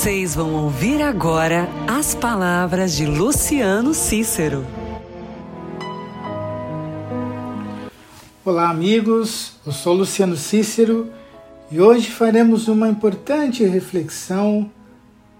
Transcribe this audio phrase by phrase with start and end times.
[0.00, 4.66] Vocês vão ouvir agora as palavras de Luciano Cícero.
[8.42, 9.56] Olá, amigos.
[9.66, 11.12] Eu sou Luciano Cícero
[11.70, 14.70] e hoje faremos uma importante reflexão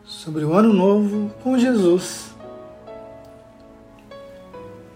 [0.05, 2.35] sobre o Ano Novo com Jesus.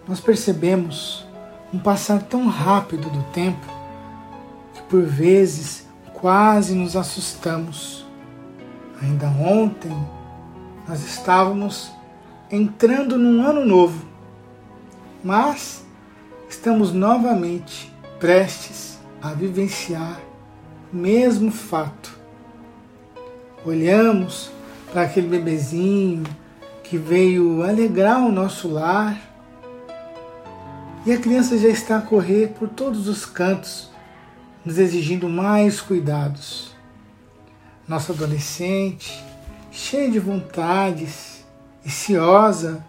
[0.07, 1.25] Nós percebemos
[1.73, 3.65] um passar tão rápido do tempo
[4.75, 8.04] que por vezes quase nos assustamos.
[9.05, 9.95] Ainda ontem
[10.87, 11.91] nós estávamos
[12.49, 14.03] entrando num ano novo,
[15.23, 15.85] mas
[16.49, 20.19] estamos novamente prestes a vivenciar
[20.91, 22.17] o mesmo fato.
[23.63, 24.49] Olhamos
[24.91, 26.23] para aquele bebezinho
[26.83, 29.21] que veio alegrar o nosso lar
[31.05, 33.91] e a criança já está a correr por todos os cantos,
[34.65, 36.74] nos exigindo mais cuidados.
[37.87, 39.23] Nossa adolescente,
[39.71, 41.35] cheia de vontades
[41.89, 42.85] ciosa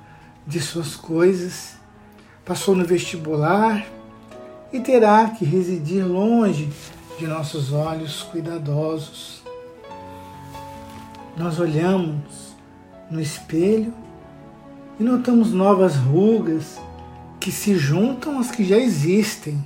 [0.46, 1.76] de suas coisas,
[2.44, 3.86] passou no vestibular
[4.72, 6.70] e terá que residir longe
[7.18, 9.42] de nossos olhos cuidadosos.
[11.36, 12.54] Nós olhamos
[13.10, 13.92] no espelho
[14.98, 16.78] e notamos novas rugas
[17.38, 19.64] que se juntam às que já existem,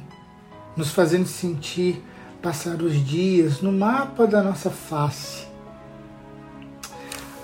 [0.77, 2.03] nos fazendo sentir
[2.43, 5.47] passar os dias no mapa da nossa face.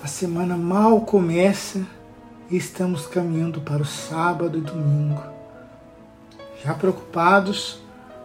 [0.03, 1.85] A semana mal começa
[2.49, 5.21] e estamos caminhando para o sábado e domingo.
[6.63, 7.79] Já preocupados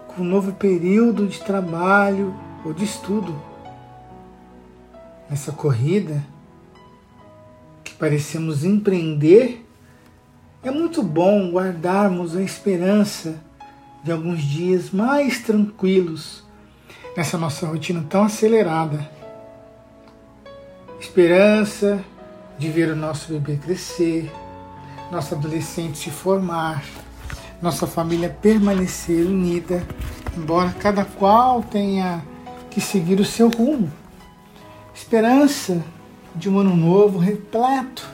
[0.09, 2.35] com o novo período de trabalho
[2.65, 3.37] ou de estudo.
[5.29, 6.25] Nessa corrida
[7.85, 9.67] que parecemos empreender,
[10.63, 13.39] é muito bom guardarmos a esperança
[14.03, 16.42] de alguns dias mais tranquilos
[17.17, 19.09] nessa nossa rotina tão acelerada.
[20.99, 22.03] Esperança
[22.59, 24.33] de ver o nosso bebê crescer,
[25.11, 26.83] nosso adolescente se formar,
[27.61, 29.87] nossa família permanecer unida,
[30.37, 32.25] embora cada qual tenha
[32.71, 33.93] que seguir o seu rumo.
[34.95, 35.83] Esperança
[36.35, 38.09] de um ano novo repleto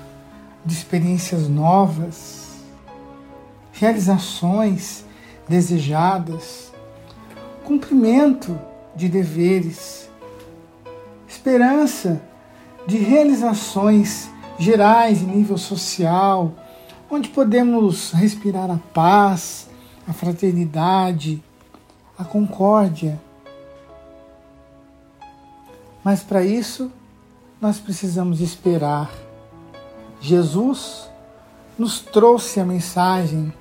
[0.64, 2.56] de experiências novas,
[3.72, 5.04] realizações
[5.48, 6.72] desejadas,
[7.64, 8.58] cumprimento
[8.98, 10.10] de deveres,
[11.28, 12.20] esperança
[12.84, 14.28] de realizações
[14.58, 16.52] gerais em nível social,
[17.08, 19.70] onde podemos respirar a paz,
[20.06, 21.40] a fraternidade,
[22.18, 23.20] a concórdia.
[26.02, 26.90] Mas para isso,
[27.60, 29.12] nós precisamos esperar.
[30.20, 31.08] Jesus
[31.78, 33.52] nos trouxe a mensagem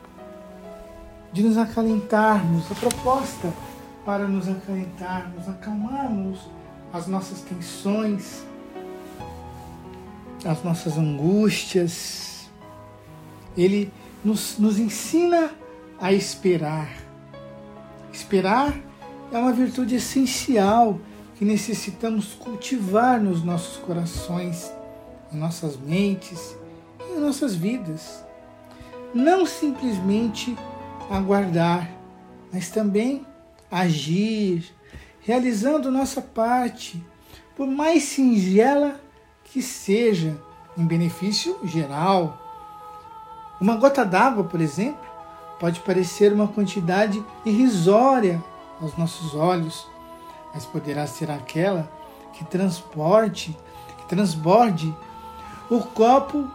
[1.31, 3.53] de nos acalentarmos, a proposta
[4.07, 6.39] para nos acalentarmos, acalmarmos
[6.93, 8.41] as nossas tensões.
[10.45, 12.47] as nossas angústias.
[13.57, 13.91] Ele
[14.23, 15.51] nos, nos ensina
[15.99, 16.89] a esperar.
[18.13, 18.73] Esperar
[19.29, 21.01] é uma virtude essencial
[21.35, 24.71] que necessitamos cultivar nos nossos corações,
[25.33, 26.55] em nossas mentes
[27.13, 28.23] em nossas vidas.
[29.13, 30.55] Não simplesmente
[31.09, 31.89] aguardar,
[32.53, 33.25] mas também
[33.71, 34.63] agir,
[35.21, 37.03] realizando nossa parte,
[37.55, 38.99] por mais singela
[39.43, 40.37] que seja,
[40.77, 42.37] em benefício geral.
[43.59, 45.05] Uma gota d'água, por exemplo,
[45.59, 48.43] pode parecer uma quantidade irrisória
[48.79, 49.87] aos nossos olhos,
[50.53, 51.91] mas poderá ser aquela
[52.33, 53.57] que transporte,
[53.97, 54.95] que transborde
[55.69, 56.47] o copo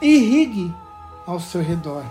[0.00, 0.74] e irrigue
[1.26, 2.04] ao seu redor.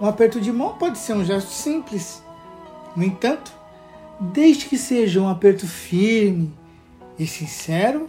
[0.00, 2.23] Um aperto de mão pode ser um gesto simples.
[2.96, 3.52] No entanto,
[4.20, 6.52] desde que seja um aperto firme
[7.18, 8.08] e sincero,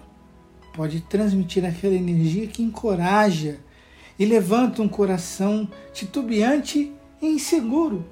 [0.74, 3.60] pode transmitir aquela energia que encoraja
[4.18, 8.06] e levanta um coração titubeante e inseguro.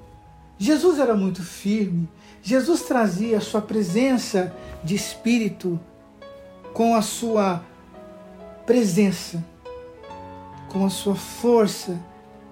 [0.58, 2.08] Jesus era muito firme.
[2.42, 5.80] Jesus trazia a sua presença de espírito
[6.72, 7.64] com a sua
[8.66, 9.44] presença,
[10.68, 11.98] com a sua força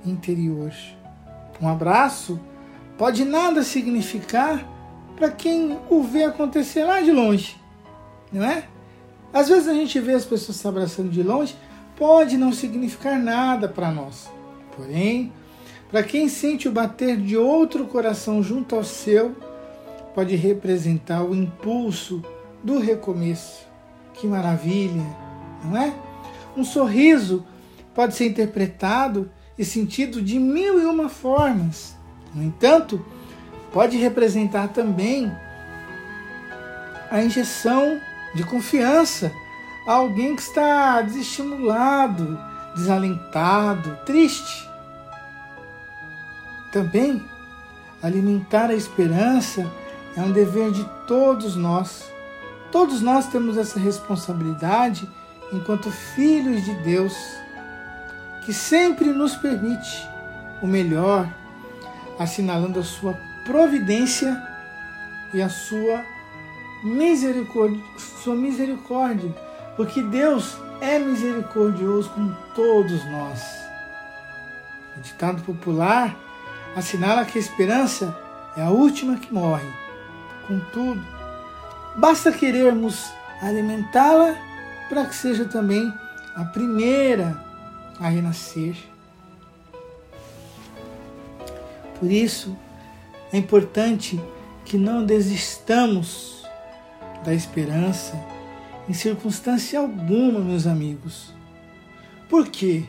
[0.04, 0.72] interior.
[1.60, 2.40] Um abraço
[2.96, 4.68] pode nada significar
[5.16, 7.56] para quem o vê acontecer lá de longe,
[8.32, 8.64] não é?
[9.32, 11.56] Às vezes a gente vê as pessoas se abraçando de longe,
[11.96, 14.30] pode não significar nada para nós.
[14.76, 15.32] Porém,
[15.90, 19.36] para quem sente o bater de outro coração junto ao seu,
[20.14, 22.22] pode representar o impulso
[22.62, 23.66] do recomeço.
[24.14, 25.04] Que maravilha,
[25.64, 25.94] não é?
[26.56, 27.44] Um sorriso
[27.94, 31.96] pode ser interpretado e sentido de mil e uma formas.
[32.34, 33.04] No entanto,
[33.72, 35.30] pode representar também
[37.10, 38.00] a injeção
[38.34, 39.30] de confiança
[39.86, 42.38] a alguém que está desestimulado,
[42.74, 44.68] desalentado, triste.
[46.70, 47.22] Também,
[48.02, 49.70] alimentar a esperança
[50.16, 52.10] é um dever de todos nós.
[52.70, 55.08] Todos nós temos essa responsabilidade
[55.52, 57.14] enquanto filhos de Deus,
[58.44, 60.08] que sempre nos permite
[60.62, 61.28] o melhor,
[62.18, 64.40] assinalando a sua providência
[65.34, 66.04] e a sua
[66.82, 69.34] misericórdia, sua misericórdia,
[69.76, 73.42] porque Deus é misericordioso com todos nós.
[74.96, 76.16] O ditado popular
[76.76, 78.16] assinala que a esperança
[78.56, 79.68] é a última que morre.
[80.46, 81.02] Contudo,
[81.96, 84.36] basta querermos alimentá-la
[84.88, 85.92] para que seja também
[86.34, 87.42] a primeira
[87.98, 88.91] a renascer.
[92.02, 92.56] Por isso,
[93.32, 94.20] é importante
[94.64, 96.44] que não desistamos
[97.24, 98.20] da esperança
[98.88, 101.32] em circunstância alguma, meus amigos.
[102.28, 102.82] Por quê?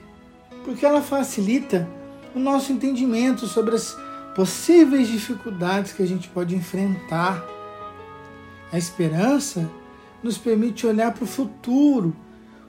[0.65, 1.87] Porque ela facilita
[2.33, 3.95] o nosso entendimento sobre as
[4.35, 7.45] possíveis dificuldades que a gente pode enfrentar.
[8.71, 9.69] A esperança
[10.23, 12.15] nos permite olhar para o futuro,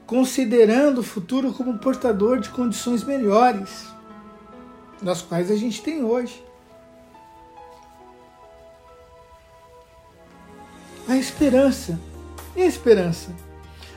[0.05, 3.94] considerando o futuro como portador de condições melhores,
[5.03, 6.45] das quais a gente tem hoje.
[11.09, 11.99] A esperança.
[12.57, 13.35] E a esperança?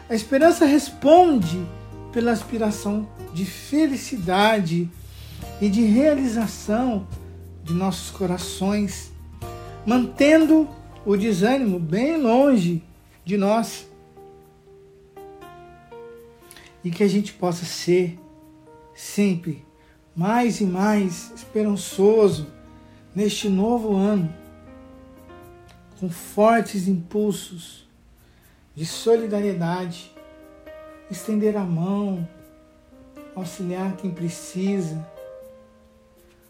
[0.09, 1.65] A esperança responde
[2.11, 4.89] pela aspiração de felicidade
[5.61, 7.07] e de realização
[7.63, 9.11] de nossos corações,
[9.85, 10.67] mantendo
[11.05, 12.83] o desânimo bem longe
[13.23, 13.87] de nós.
[16.83, 18.17] E que a gente possa ser
[18.95, 19.66] sempre
[20.17, 22.47] mais e mais esperançoso
[23.13, 24.33] neste novo ano,
[25.99, 27.87] com fortes impulsos
[28.73, 30.11] de solidariedade,
[31.11, 32.27] estender a mão,
[33.35, 35.07] auxiliar quem precisa.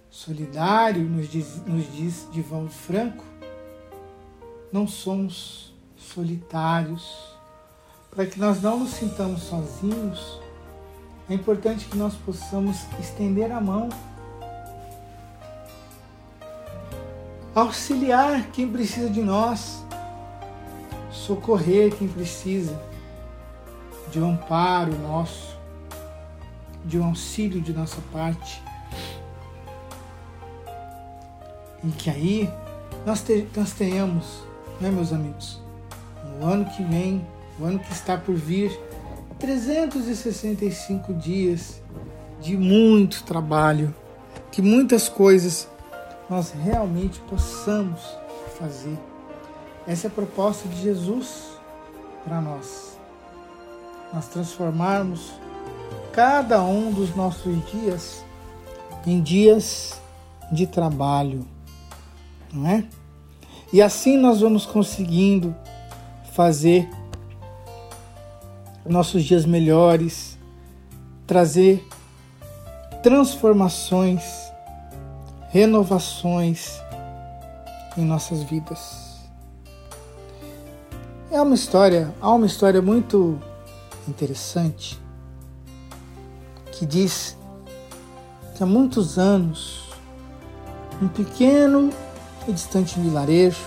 [0.10, 3.26] Solidário, nos diz, nos diz Divaldo Franco,
[4.72, 7.36] não somos solitários.
[8.10, 10.40] Para que nós não nos sintamos sozinhos,
[11.30, 13.90] é importante que nós possamos estender a mão,
[17.54, 19.86] auxiliar quem precisa de nós
[21.28, 22.80] socorrer quem precisa
[24.10, 25.58] de um amparo nosso,
[26.86, 28.64] de um auxílio de nossa parte.
[31.84, 32.50] E que aí
[33.06, 34.44] nós, te, nós tenhamos,
[34.80, 35.62] né, meus amigos,
[36.40, 37.28] no ano que vem,
[37.60, 38.72] o ano que está por vir,
[39.40, 41.82] 365 dias
[42.42, 43.94] de muito trabalho,
[44.52, 45.68] que muitas coisas
[46.30, 48.02] nós realmente possamos
[48.60, 48.98] fazer
[49.88, 51.46] essa é a proposta de Jesus
[52.26, 52.98] para nós.
[54.14, 55.32] nós transformarmos
[56.12, 58.22] cada um dos nossos dias
[59.06, 59.98] em dias
[60.52, 61.48] de trabalho,
[62.52, 62.84] não é?
[63.72, 65.56] E assim nós vamos conseguindo
[66.34, 66.90] fazer
[68.88, 70.38] nossos dias melhores,
[71.26, 71.86] trazer
[73.04, 74.24] transformações,
[75.50, 76.82] renovações
[77.98, 79.08] em nossas vidas.
[81.32, 83.40] É uma história, há uma história muito
[84.08, 84.98] interessante
[86.72, 87.38] que diz
[88.56, 89.90] que há muitos anos,
[91.02, 91.90] um pequeno
[92.48, 93.66] e distante vilarejo,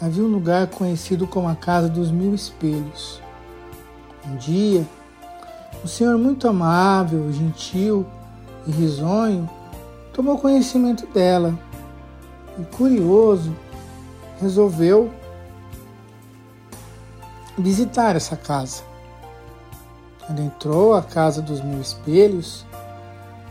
[0.00, 3.20] havia um lugar conhecido como a Casa dos Mil Espelhos.
[4.28, 4.86] Um dia,
[5.82, 8.06] um senhor muito amável, gentil
[8.66, 9.48] e risonho
[10.12, 11.56] tomou conhecimento dela
[12.58, 13.54] e, curioso,
[14.40, 15.10] resolveu
[17.56, 18.82] visitar essa casa.
[20.28, 22.66] Entrou à casa dos mil espelhos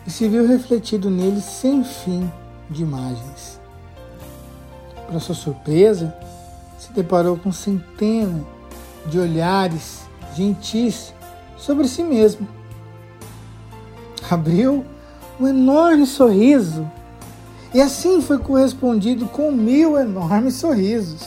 [0.06, 2.32] e se viu refletido nele sem fim
[2.70, 3.60] de imagens.
[5.08, 6.14] Para sua surpresa,
[6.78, 8.46] se deparou com centenas
[9.06, 10.07] de olhares
[10.38, 11.14] gentis
[11.58, 12.48] sobre si mesmo.
[14.30, 14.86] Abriu
[15.40, 16.90] um enorme sorriso
[17.74, 21.22] e assim foi correspondido com mil enormes sorrisos.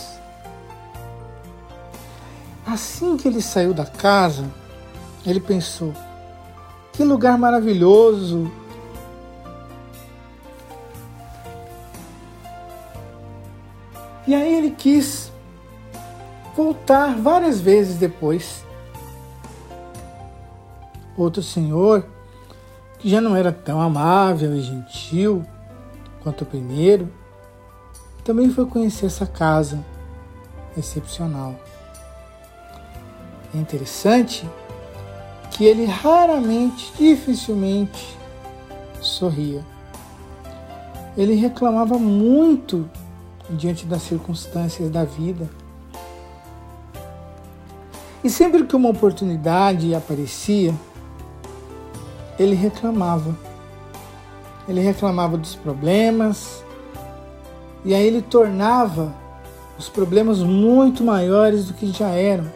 [2.67, 4.45] Assim que ele saiu da casa,
[5.26, 5.93] ele pensou:
[6.93, 8.50] que lugar maravilhoso!
[14.26, 15.33] E aí ele quis
[16.57, 18.64] voltar várias vezes depois.
[21.21, 22.07] Outro senhor,
[22.99, 25.45] que já não era tão amável e gentil
[26.23, 27.12] quanto o primeiro,
[28.25, 29.85] também foi conhecer essa casa
[30.79, 31.55] excepcional.
[33.55, 34.49] É interessante
[35.50, 38.17] que ele raramente, dificilmente
[39.03, 39.62] sorria.
[41.19, 42.89] Ele reclamava muito
[43.50, 45.50] diante das circunstâncias da vida.
[48.25, 50.75] E sempre que uma oportunidade aparecia,
[52.41, 53.37] ele reclamava.
[54.67, 56.65] Ele reclamava dos problemas,
[57.85, 59.13] e aí ele tornava
[59.79, 62.51] os problemas muito maiores do que já eram.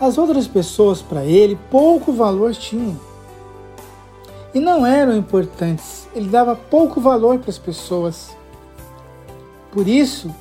[0.00, 2.98] As outras pessoas para ele pouco valor tinham.
[4.54, 8.34] E não eram importantes, ele dava pouco valor para as pessoas.
[9.70, 10.34] Por isso,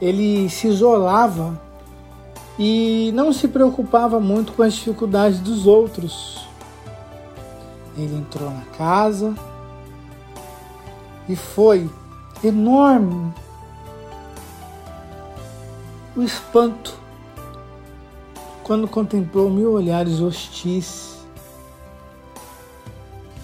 [0.00, 1.60] ele se isolava
[2.58, 6.46] e não se preocupava muito com as dificuldades dos outros.
[7.96, 9.34] Ele entrou na casa
[11.28, 11.90] e foi
[12.42, 13.32] enorme
[16.16, 16.98] o espanto
[18.62, 21.18] quando contemplou mil olhares hostis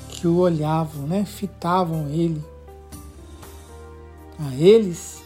[0.08, 2.44] que o olhavam, né, fitavam ele.
[4.38, 5.22] A eles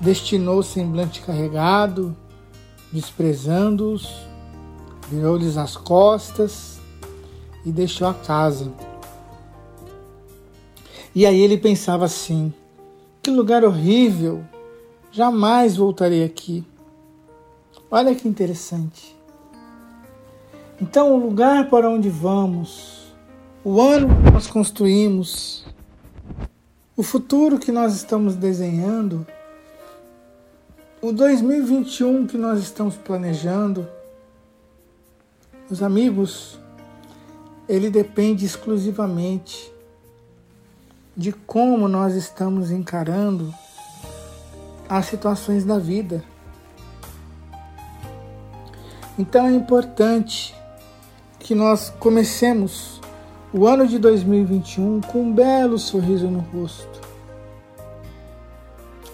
[0.00, 2.16] destinou semblante carregado,
[2.92, 4.08] desprezando-os,
[5.08, 6.78] virou-lhes as costas
[7.64, 8.72] e deixou a casa.
[11.14, 12.52] E aí ele pensava assim:
[13.22, 14.44] que lugar horrível,
[15.10, 16.64] jamais voltarei aqui.
[17.90, 19.16] Olha que interessante.
[20.80, 23.12] Então, o lugar para onde vamos,
[23.64, 25.64] o ano que nós construímos,
[26.96, 29.26] o futuro que nós estamos desenhando,
[31.00, 33.86] o 2021 que nós estamos planejando,
[35.70, 36.58] os amigos,
[37.68, 39.72] ele depende exclusivamente
[41.16, 43.54] de como nós estamos encarando
[44.88, 46.24] as situações da vida.
[49.16, 50.54] Então é importante
[51.38, 53.00] que nós comecemos
[53.52, 57.00] o ano de 2021 com um belo sorriso no rosto,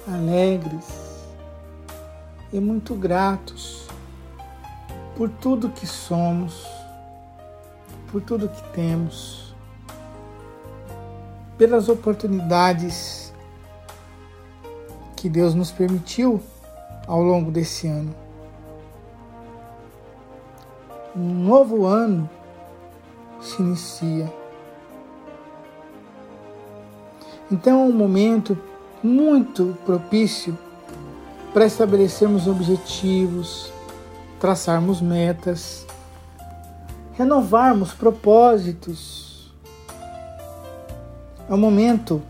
[0.06, 1.03] alegres
[2.54, 3.88] e muito gratos
[5.16, 6.64] por tudo que somos,
[8.12, 9.52] por tudo que temos,
[11.58, 13.34] pelas oportunidades
[15.16, 16.40] que Deus nos permitiu
[17.08, 18.14] ao longo desse ano
[21.16, 22.28] um novo ano
[23.40, 24.32] se inicia.
[27.50, 28.56] Então é um momento
[29.02, 30.56] muito propício
[31.54, 33.72] para estabelecermos objetivos,
[34.40, 35.86] traçarmos metas,
[37.12, 39.54] renovarmos propósitos.
[41.48, 42.20] É um momento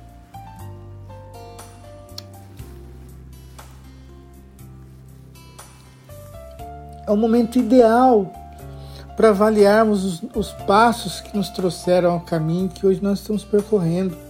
[7.07, 8.31] é o momento ideal
[9.17, 14.24] para avaliarmos os, os passos que nos trouxeram ao caminho que hoje nós estamos percorrendo.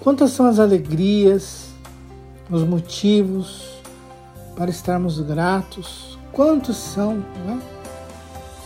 [0.00, 1.68] Quantas são as alegrias,
[2.50, 3.68] os motivos
[4.56, 6.18] para estarmos gratos?
[6.32, 7.22] Quantos são?
[7.44, 7.58] Não é?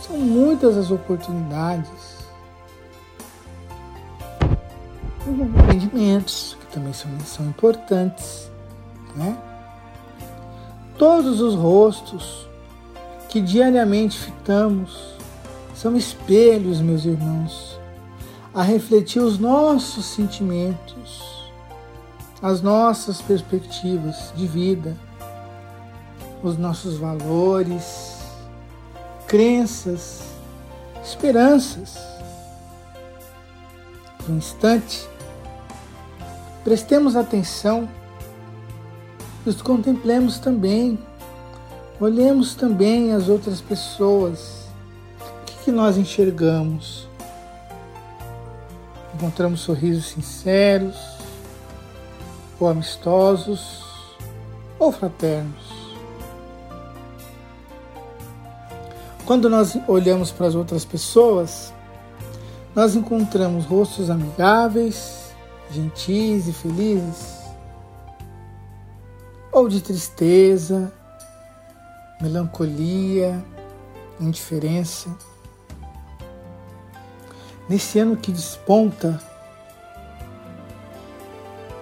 [0.01, 2.15] São muitas as oportunidades.
[5.27, 8.49] Os arrependimentos, que também são, são importantes.
[9.13, 9.37] Né?
[10.97, 12.47] Todos os rostos
[13.27, 15.15] que diariamente fitamos
[15.73, 17.77] são espelhos, meus irmãos,
[18.55, 21.51] a refletir os nossos sentimentos,
[22.41, 24.95] as nossas perspectivas de vida,
[26.41, 28.17] os nossos valores,
[29.27, 30.23] crenças,
[31.03, 31.97] esperanças.
[34.19, 35.05] Por um instante,
[36.63, 37.89] prestemos atenção,
[39.45, 40.97] nos contemplemos também,
[41.99, 44.69] olhemos também as outras pessoas.
[45.19, 47.04] O que, que nós enxergamos?
[49.15, 50.97] Encontramos sorrisos sinceros,
[52.59, 53.81] ou amistosos,
[54.77, 55.73] ou fraternos.
[59.25, 61.73] Quando nós olhamos para as outras pessoas,
[62.75, 65.33] nós encontramos rostos amigáveis,
[65.71, 67.37] gentis e felizes,
[69.49, 70.91] ou de tristeza,
[72.21, 73.41] melancolia,
[74.19, 75.09] indiferença.
[77.67, 79.19] Nesse ano que desponta,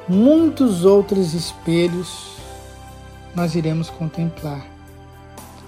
[0.08, 2.38] muitos outros espelhos
[3.36, 4.66] nós iremos contemplar.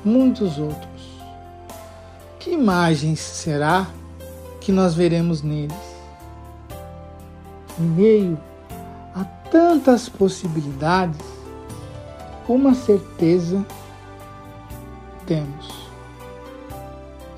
[0.04, 1.20] Muitos outros.
[2.40, 3.88] Que imagens será
[4.62, 5.76] que nós veremos neles?
[7.80, 8.40] Em meio
[9.14, 11.20] a tantas possibilidades,
[12.48, 13.66] uma certeza
[15.26, 15.68] temos.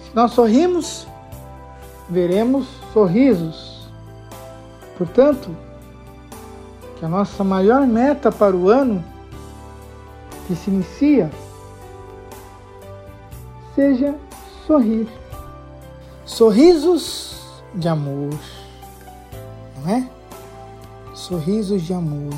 [0.03, 1.07] Se nós sorrimos,
[2.09, 3.87] veremos sorrisos.
[4.97, 5.55] Portanto,
[6.97, 9.03] que a nossa maior meta para o ano
[10.47, 11.29] que se inicia
[13.75, 14.15] seja
[14.65, 15.07] sorrir.
[16.25, 17.35] Sorrisos
[17.73, 18.33] de amor,
[19.77, 20.09] não é?
[21.13, 22.33] Sorrisos de amor.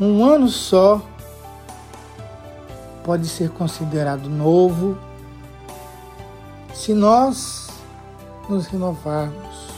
[0.00, 1.00] Um ano só
[3.04, 4.98] pode ser considerado novo
[6.84, 7.68] se nós
[8.46, 9.70] nos renovarmos.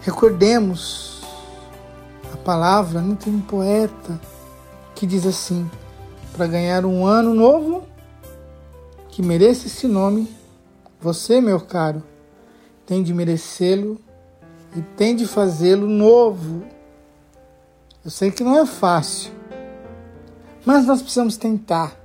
[0.00, 1.22] Recordemos
[2.32, 4.20] a palavra, não tem um poeta
[4.94, 5.68] que diz assim:
[6.36, 7.82] para ganhar um ano novo
[9.08, 10.32] que mereça esse nome,
[11.00, 12.00] você, meu caro,
[12.86, 14.00] tem de merecê-lo
[14.76, 16.62] e tem de fazê-lo novo.
[18.04, 19.32] Eu sei que não é fácil,
[20.64, 21.97] mas nós precisamos tentar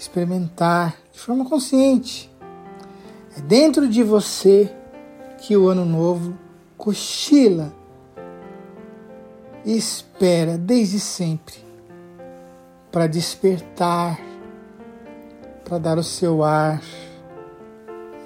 [0.00, 2.32] experimentar de forma consciente.
[3.36, 4.74] É dentro de você
[5.38, 6.34] que o ano novo
[6.78, 7.70] cochila
[9.62, 11.56] e espera desde sempre
[12.90, 14.18] para despertar,
[15.64, 16.82] para dar o seu ar,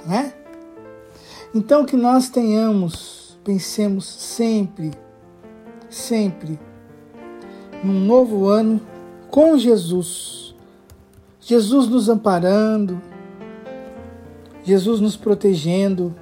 [0.07, 0.33] né?
[1.53, 4.93] Então que nós tenhamos, pensemos sempre,
[5.91, 6.59] sempre
[7.83, 8.81] num novo ano
[9.29, 10.44] com Jesus.
[11.47, 13.03] Jesus nos amparando,
[14.63, 16.15] Jesus nos protegendo,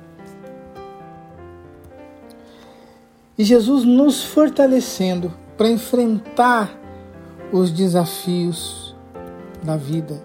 [3.39, 6.77] e Jesus nos fortalecendo para enfrentar
[7.53, 8.97] os desafios
[9.63, 10.21] da vida,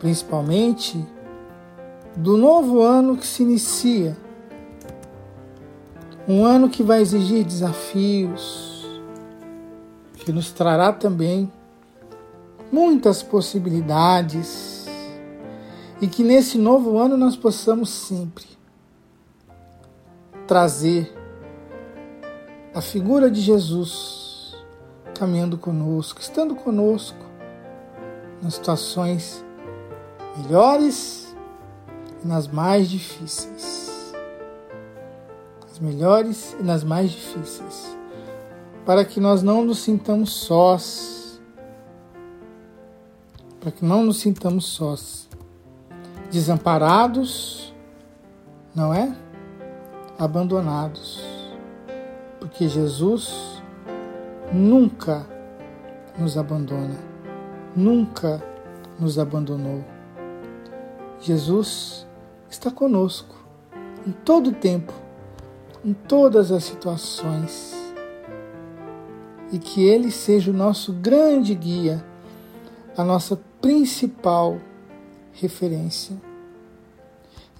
[0.00, 1.02] principalmente
[2.14, 4.18] do novo ano que se inicia.
[6.28, 8.86] Um ano que vai exigir desafios,
[10.16, 11.50] que nos trará também
[12.70, 14.86] muitas possibilidades,
[16.00, 18.44] e que nesse novo ano nós possamos sempre
[20.46, 21.12] trazer
[22.74, 24.54] a figura de Jesus
[25.18, 27.16] caminhando conosco, estando conosco
[28.42, 29.42] nas situações
[30.36, 31.34] melhores
[32.22, 34.12] e nas mais difíceis.
[35.70, 37.96] As melhores e nas mais difíceis.
[38.84, 41.15] Para que nós não nos sintamos sós.
[43.60, 45.28] Para que não nos sintamos sós.
[46.30, 47.74] Desamparados,
[48.74, 49.14] não é?
[50.18, 51.36] Abandonados
[52.46, 53.60] porque Jesus
[54.52, 55.26] nunca
[56.16, 56.96] nos abandona,
[57.74, 58.42] nunca
[58.98, 59.84] nos abandonou.
[61.20, 62.06] Jesus
[62.48, 63.36] está conosco
[64.06, 64.92] em todo o tempo,
[65.84, 67.74] em todas as situações.
[69.52, 72.04] e que Ele seja o nosso grande guia,
[72.96, 74.58] a nossa principal
[75.32, 76.16] referência.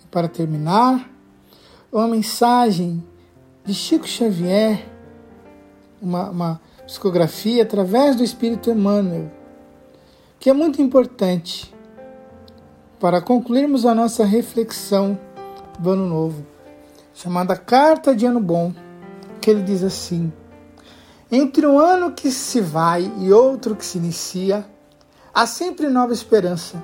[0.02, 1.10] E para terminar,
[1.92, 3.04] uma mensagem
[3.64, 4.88] de Chico Xavier,
[6.00, 9.30] uma, uma psicografia através do Espírito Emmanuel,
[10.40, 11.74] que é muito importante
[12.98, 15.18] para concluirmos a nossa reflexão
[15.78, 16.46] do Ano Novo,
[17.12, 18.72] chamada Carta de Ano Bom,
[19.40, 20.32] que ele diz assim:
[21.30, 24.64] Entre um ano que se vai e outro que se inicia,
[25.36, 26.82] há sempre nova esperança,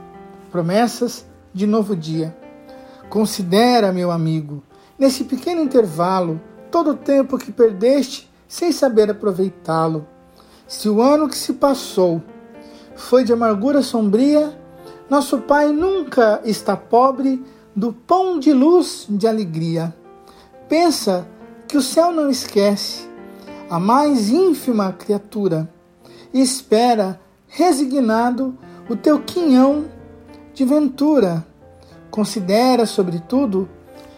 [0.50, 2.36] promessas de novo dia.
[3.08, 4.62] Considera, meu amigo,
[4.98, 6.38] nesse pequeno intervalo,
[6.70, 10.06] todo o tempo que perdeste sem saber aproveitá-lo.
[10.68, 12.22] Se o ano que se passou
[12.94, 14.54] foi de amargura sombria,
[15.08, 17.42] nosso Pai nunca está pobre
[17.74, 19.96] do pão de luz de alegria.
[20.68, 21.26] Pensa
[21.66, 23.08] que o céu não esquece
[23.70, 25.72] a mais ínfima criatura
[26.34, 27.18] e espera,
[27.54, 28.56] resignado,
[28.88, 29.84] o teu quinhão
[30.54, 31.46] de ventura.
[32.10, 33.68] Considera, sobretudo,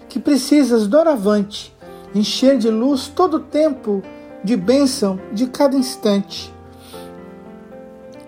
[0.08, 1.74] que precisas doravante
[2.14, 4.00] encher de luz todo o tempo,
[4.44, 6.54] de bênção de cada instante.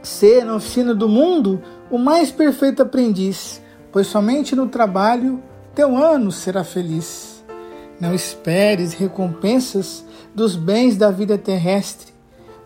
[0.03, 5.41] Ser na oficina do mundo o mais perfeito aprendiz, pois somente no trabalho
[5.73, 7.45] teu ano será feliz.
[8.01, 12.13] Não esperes recompensas dos bens da vida terrestre,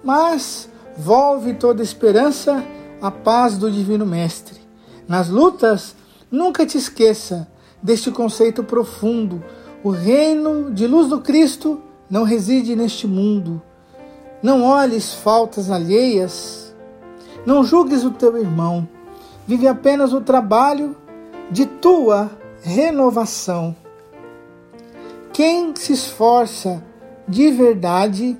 [0.03, 2.64] mas volve toda esperança
[3.00, 4.61] à paz do Divino Mestre.
[5.09, 5.96] Nas lutas,
[6.31, 7.48] nunca te esqueça
[7.83, 9.42] deste conceito profundo.
[9.83, 13.62] O reino de luz do Cristo não reside neste mundo.
[14.42, 16.74] Não olhes faltas alheias.
[17.46, 18.88] Não julgues o teu irmão.
[19.46, 20.96] Vive apenas o trabalho
[21.50, 22.31] de tua
[22.62, 23.74] renovação.
[25.33, 26.83] Quem se esforça
[27.26, 28.37] de verdade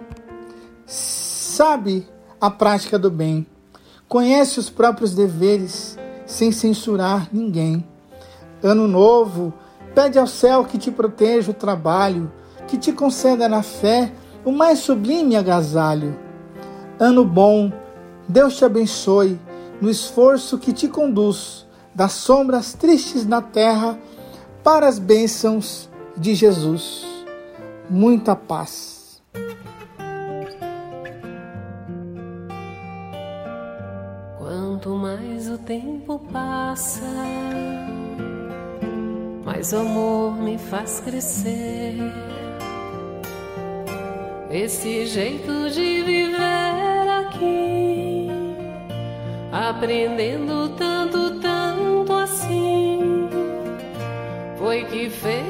[0.84, 2.06] sabe
[2.40, 3.46] a prática do bem,
[4.09, 7.85] conhece os próprios deveres sem censurar ninguém.
[8.62, 9.53] Ano novo,
[9.94, 12.33] pede ao céu que te proteja o trabalho,
[12.66, 14.12] que te conceda na fé
[14.44, 16.18] o mais sublime agasalho.
[16.98, 17.72] Ano bom,
[18.29, 19.38] Deus te abençoe
[19.81, 23.98] no esforço que te conduz das sombras tristes na terra
[24.62, 27.05] para as bênçãos de Jesus.
[27.88, 28.99] Muita paz.
[36.70, 37.02] Passa,
[39.44, 41.96] mais o amor me faz crescer.
[44.52, 48.28] Esse jeito de viver aqui,
[49.50, 53.28] aprendendo tanto, tanto assim,
[54.56, 55.49] foi que fez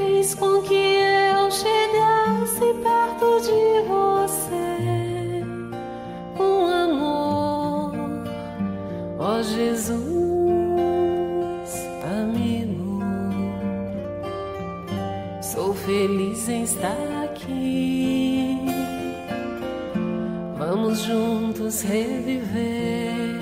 [21.70, 23.40] juntos reviver.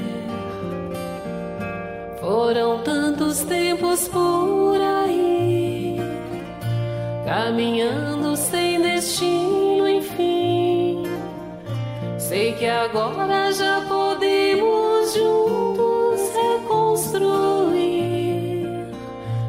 [2.21, 5.97] Foram tantos tempos por aí,
[7.25, 11.05] caminhando sem destino, enfim.
[12.19, 17.47] Sei que agora já podemos juntos reconstruir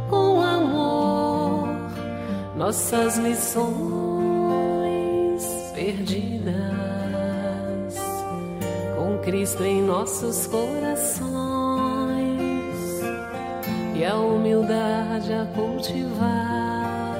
[0.09, 1.67] com amor
[2.55, 3.88] nossas missões
[9.29, 11.29] Cristo em nossos corações
[13.95, 17.15] e a humildade a cultivar.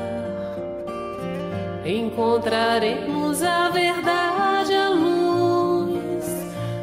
[1.86, 6.26] Encontraremos a verdade, a luz,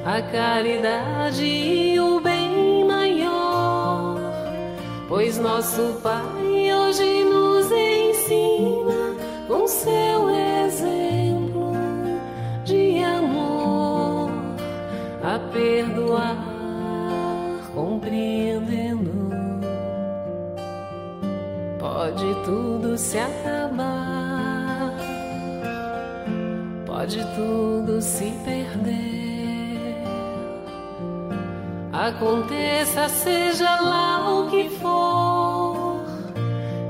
[0.04, 4.16] a caridade e o bem maior,
[5.08, 6.22] pois nosso Pai
[15.26, 16.36] a perdoar,
[17.74, 19.26] compreendendo.
[21.80, 24.94] Pode tudo se acabar,
[26.86, 29.96] pode tudo se perder.
[31.92, 36.04] Aconteça, seja lá o que for,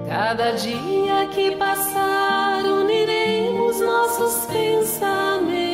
[0.07, 5.66] cada dia que passar, uniremos nossos pensamentos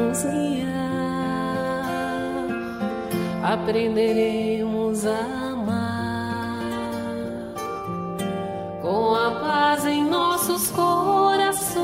[0.00, 0.66] nos.
[3.42, 5.18] Aprenderemos a
[5.52, 6.60] amar
[8.80, 11.80] com a paz em nossos corações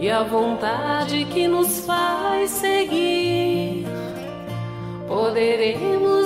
[0.00, 3.86] e a vontade que nos faz seguir.
[5.06, 6.17] Poderemos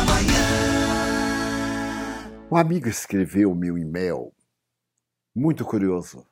[0.00, 0.44] amanhã.
[2.50, 4.32] Um amigo escreveu meu e-mail
[5.34, 6.26] muito curioso.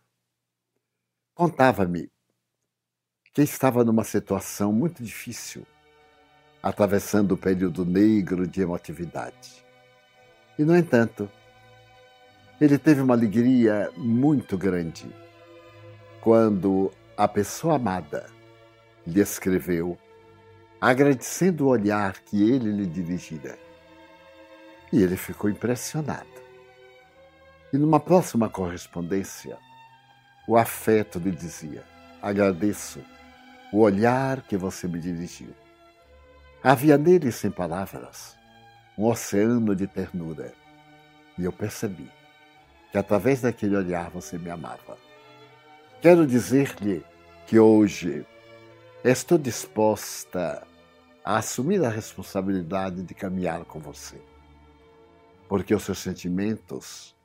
[1.35, 2.11] Contava-me
[3.33, 5.65] que estava numa situação muito difícil,
[6.61, 9.65] atravessando o período negro de emotividade.
[10.59, 11.31] E, no entanto,
[12.61, 15.09] ele teve uma alegria muito grande
[16.21, 18.31] quando a pessoa amada
[19.05, 19.99] lhe escreveu,
[20.81, 23.59] agradecendo o olhar que ele lhe dirigira.
[24.93, 26.29] E ele ficou impressionado.
[27.73, 29.59] E numa próxima correspondência,
[30.47, 31.83] o afeto lhe dizia:
[32.23, 33.05] Agradeço
[33.73, 35.53] o olhar que você me dirigiu.
[36.63, 38.39] Havia nele, sem palavras,
[38.97, 40.55] um oceano de ternura.
[41.37, 42.09] E eu percebi
[42.93, 45.08] que através daquele olhar você me amava.
[46.01, 47.05] Quero dizer-lhe
[47.45, 48.25] que hoje
[49.03, 50.65] estou disposta
[51.25, 54.15] a assumir a responsabilidade de caminhar com você,
[55.49, 57.17] porque os seus sentimentos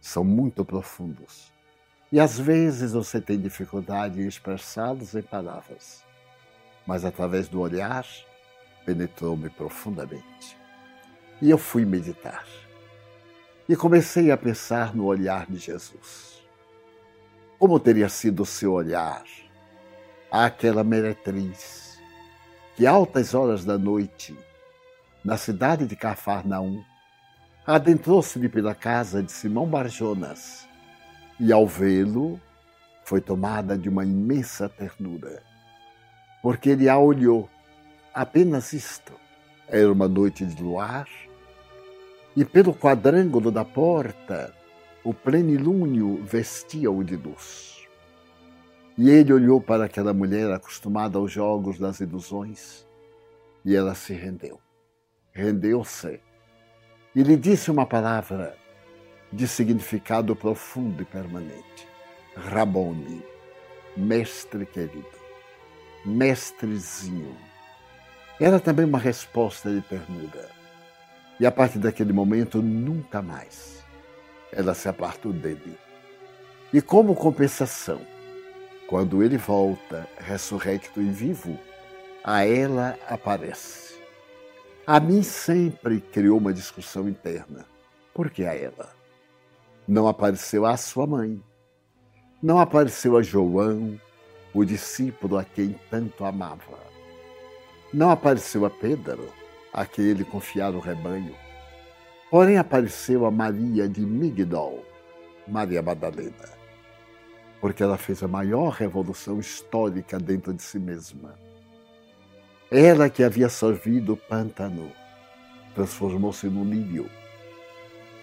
[0.00, 1.52] são muito profundos.
[2.12, 6.04] E às vezes você tem dificuldade em expressá-los em palavras,
[6.86, 8.06] mas através do olhar
[8.86, 10.56] penetrou-me profundamente.
[11.40, 12.46] E eu fui meditar.
[13.68, 16.41] E comecei a pensar no olhar de Jesus.
[17.62, 19.22] Como teria sido o seu olhar
[20.28, 21.96] àquela meretriz
[22.74, 24.36] que, altas horas da noite,
[25.24, 26.82] na cidade de Cafarnaum,
[27.64, 30.68] adentrou-se-lhe pela casa de Simão Barjonas
[31.38, 32.40] e, ao vê-lo,
[33.04, 35.40] foi tomada de uma imensa ternura,
[36.42, 37.48] porque ele a olhou,
[38.12, 39.12] apenas isto.
[39.68, 41.06] Era uma noite de luar,
[42.34, 44.52] e pelo quadrângulo da porta
[45.04, 47.88] o plenilúnio vestia-o de luz.
[48.96, 52.86] E ele olhou para aquela mulher acostumada aos jogos das ilusões,
[53.64, 54.60] e ela se rendeu.
[55.32, 56.20] Rendeu-se
[57.14, 58.56] e lhe disse uma palavra
[59.32, 61.88] de significado profundo e permanente:
[62.36, 63.24] Rabone,
[63.96, 65.06] mestre querido,
[66.04, 67.34] mestrezinho.
[68.38, 70.50] Era também uma resposta de ternura.
[71.40, 73.82] E a partir daquele momento, nunca mais
[74.52, 75.76] ela se apartou dele.
[76.72, 78.00] E como compensação,
[78.86, 81.58] quando ele volta, ressurrecto e vivo,
[82.22, 83.82] a ela aparece
[84.84, 87.64] a mim sempre criou uma discussão interna.
[88.12, 88.92] Por que a ela?
[89.86, 91.40] Não apareceu a sua mãe.
[92.42, 94.00] Não apareceu a João,
[94.52, 96.80] o discípulo a quem tanto amava.
[97.94, 99.32] Não apareceu a Pedro,
[99.72, 101.36] a quem ele confiara o rebanho.
[102.32, 104.84] Porém apareceu a Maria de Migdol,
[105.46, 106.48] Maria Madalena,
[107.60, 111.40] porque ela fez a maior revolução histórica dentro de si mesma
[112.74, 114.90] ela que havia sorvido o pântano
[115.74, 117.10] transformou-se no lírio.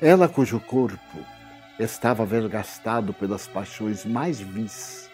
[0.01, 1.19] Ela cujo corpo
[1.79, 5.07] estava vergastado pelas paixões mais vis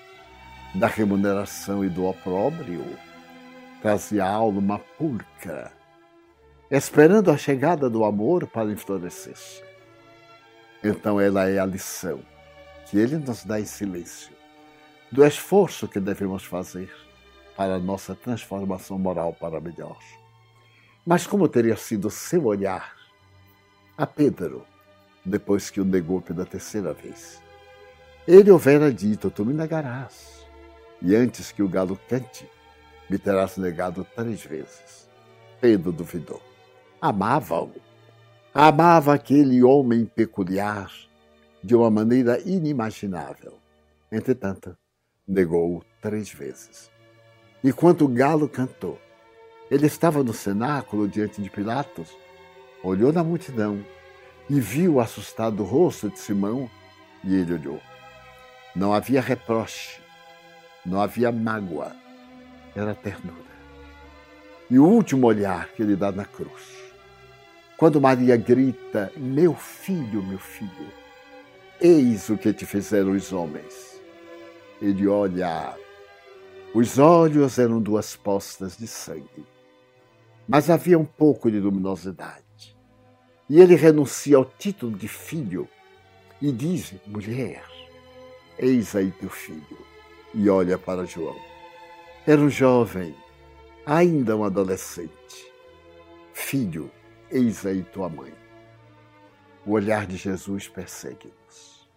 [0.74, 2.86] da remuneração e do opróbrio,
[3.82, 5.74] trazia a alma pulcra,
[6.70, 9.64] esperando a chegada do amor para enfraquecer-se.
[10.84, 12.22] Então ela é a lição
[12.86, 14.34] que ele nos dá em silêncio,
[15.12, 16.92] do esforço que devemos fazer
[17.56, 19.98] para a nossa transformação moral para melhor.
[21.06, 22.96] Mas como teria sido seu olhar
[23.98, 24.66] a Pedro,
[25.24, 27.42] depois que o negou pela terceira vez?
[28.28, 30.46] Ele houvera dito: Tu me negarás,
[31.02, 32.50] e antes que o galo cante,
[33.10, 35.08] me terás negado três vezes.
[35.62, 36.42] Pedro duvidou.
[37.02, 37.72] Amava-o.
[38.54, 40.90] Amava aquele homem peculiar
[41.62, 43.60] de uma maneira inimaginável.
[44.10, 44.78] Entretanto,
[45.28, 46.90] negou-o três vezes.
[47.62, 48.98] Enquanto o galo cantou,
[49.70, 52.16] ele estava no cenáculo diante de Pilatos,
[52.82, 53.84] olhou na multidão
[54.50, 56.70] e viu o assustado rosto de Simão,
[57.24, 57.82] e ele olhou.
[58.76, 60.00] Não havia reproche,
[60.86, 61.94] não havia mágoa,
[62.76, 63.56] era ternura.
[64.70, 66.85] E o último olhar que ele dá na cruz
[67.78, 70.92] Quando Maria grita: Meu filho, meu filho,
[71.82, 74.02] eis o que te fizeram os homens.
[74.82, 75.76] Ele olha.
[76.74, 79.46] Os olhos eram duas postas de sangue,
[80.48, 82.76] mas havia um pouco de luminosidade.
[83.50, 85.68] E ele renuncia ao título de filho
[86.42, 87.64] e diz: Mulher,
[88.58, 89.78] eis aí teu filho.
[90.34, 91.40] E olha para João.
[92.28, 93.16] Era um jovem,
[93.86, 95.54] ainda um adolescente.
[96.34, 96.92] Filho,
[97.32, 98.34] eis aí tua mãe.
[99.66, 101.88] O olhar de Jesus persegue-nos.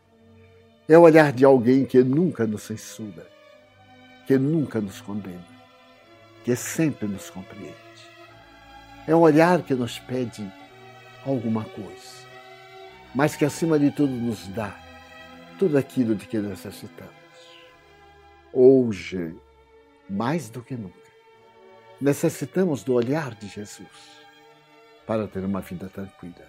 [0.88, 3.28] É o olhar de alguém que nunca nos censura,
[4.26, 5.44] que nunca nos condena,
[6.44, 7.76] que sempre nos compreende.
[9.06, 10.50] É um olhar que nos pede
[11.26, 12.26] alguma coisa,
[13.14, 14.74] mas que acima de tudo nos dá
[15.58, 17.12] tudo aquilo de que necessitamos.
[18.52, 19.34] Hoje,
[20.08, 20.96] mais do que nunca,
[22.00, 24.17] necessitamos do olhar de Jesus
[25.08, 26.46] para ter uma vida tranquila.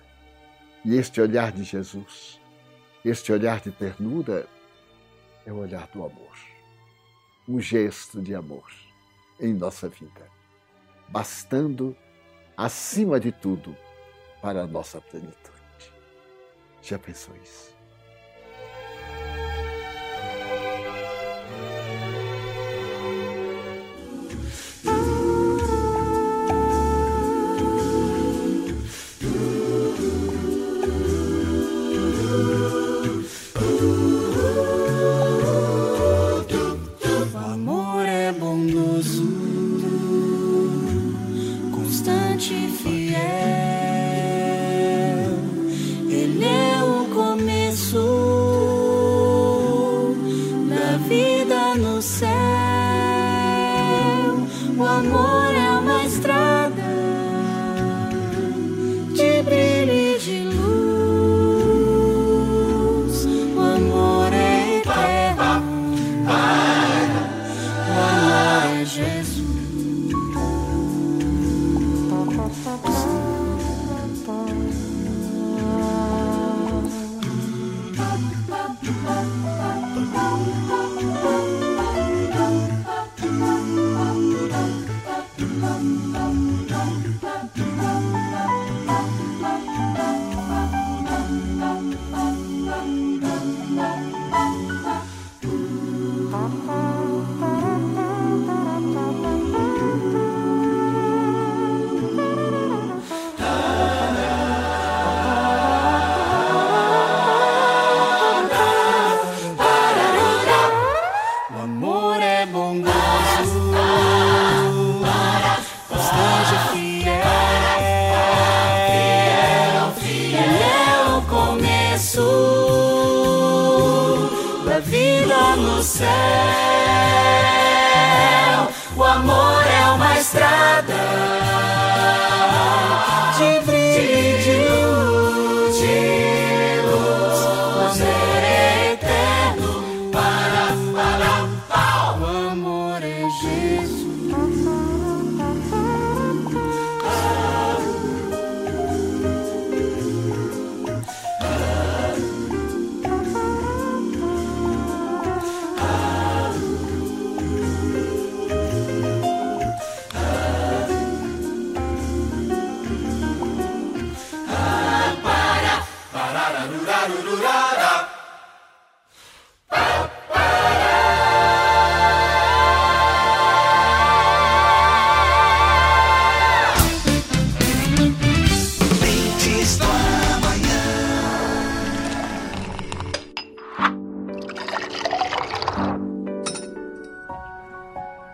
[0.84, 2.42] E este olhar de Jesus,
[3.06, 4.46] este olhar de ternura,
[5.46, 6.38] é o olhar do amor.
[7.48, 8.70] Um gesto de amor
[9.40, 10.28] em nossa vida,
[11.08, 11.96] bastando,
[12.58, 13.74] acima de tudo,
[14.42, 15.40] para a nossa plenitude.
[16.82, 17.79] Já pensou isso?
[55.00, 55.39] on one.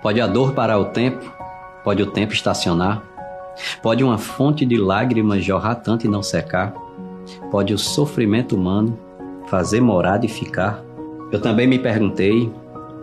[0.06, 1.34] Pode a dor parar o tempo,
[1.84, 3.02] pode o tempo estacionar,
[3.82, 6.76] pode uma fonte de lágrimas jorrar tanto e não secar,
[7.50, 9.00] pode o sofrimento humano
[9.48, 10.80] fazer morada e ficar.
[11.32, 12.54] Eu também me perguntei,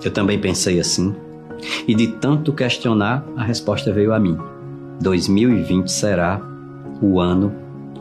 [0.04, 1.12] eu também pensei assim,
[1.88, 4.38] e de tanto questionar, a resposta veio a mim.
[5.00, 6.40] 2020 será
[7.02, 7.52] o ano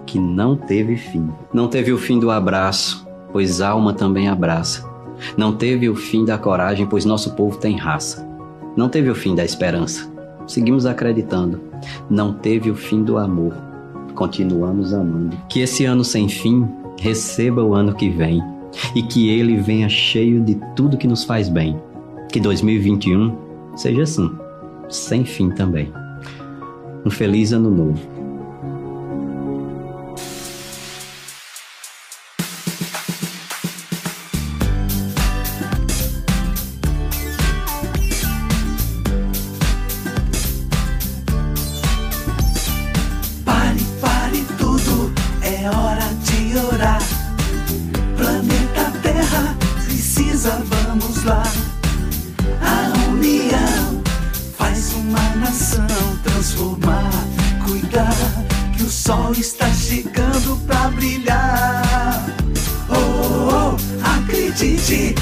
[0.06, 1.28] que não teve fim.
[1.52, 4.88] Não teve o fim do abraço, pois alma também abraça.
[5.36, 8.30] Não teve o fim da coragem, pois nosso povo tem raça.
[8.76, 10.10] Não teve o fim da esperança.
[10.48, 11.62] Seguimos acreditando.
[12.10, 13.54] Não teve o fim do amor.
[14.16, 15.38] Continuamos amando.
[15.50, 16.68] Que esse ano sem fim
[17.00, 18.42] receba o ano que vem
[18.96, 21.80] e que ele venha cheio de tudo que nos faz bem.
[22.32, 23.36] Que 2021
[23.76, 24.32] seja assim,
[24.90, 25.92] sem fim também.
[27.06, 28.11] Um feliz ano novo.
[64.62, 65.16] Acredite,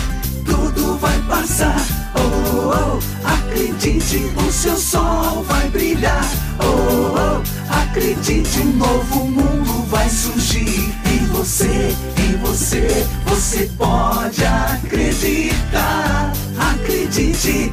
[0.46, 1.82] tudo vai passar.
[2.14, 6.26] Oh, oh, acredite, o seu sol vai brilhar.
[6.60, 13.08] Oh, oh, acredite, um novo mundo vai surgir em você, em você.
[13.28, 16.34] Você pode acreditar.
[16.60, 17.72] Acredite,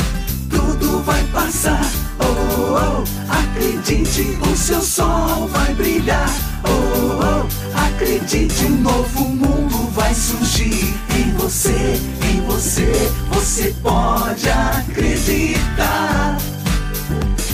[0.48, 1.84] tudo vai passar.
[2.20, 6.30] Oh, oh, acredite, o seu sol vai brilhar.
[6.62, 11.98] Oh, oh, acredite, um novo mundo vai surgir em você,
[12.30, 12.92] em você.
[13.30, 16.36] Você pode acreditar.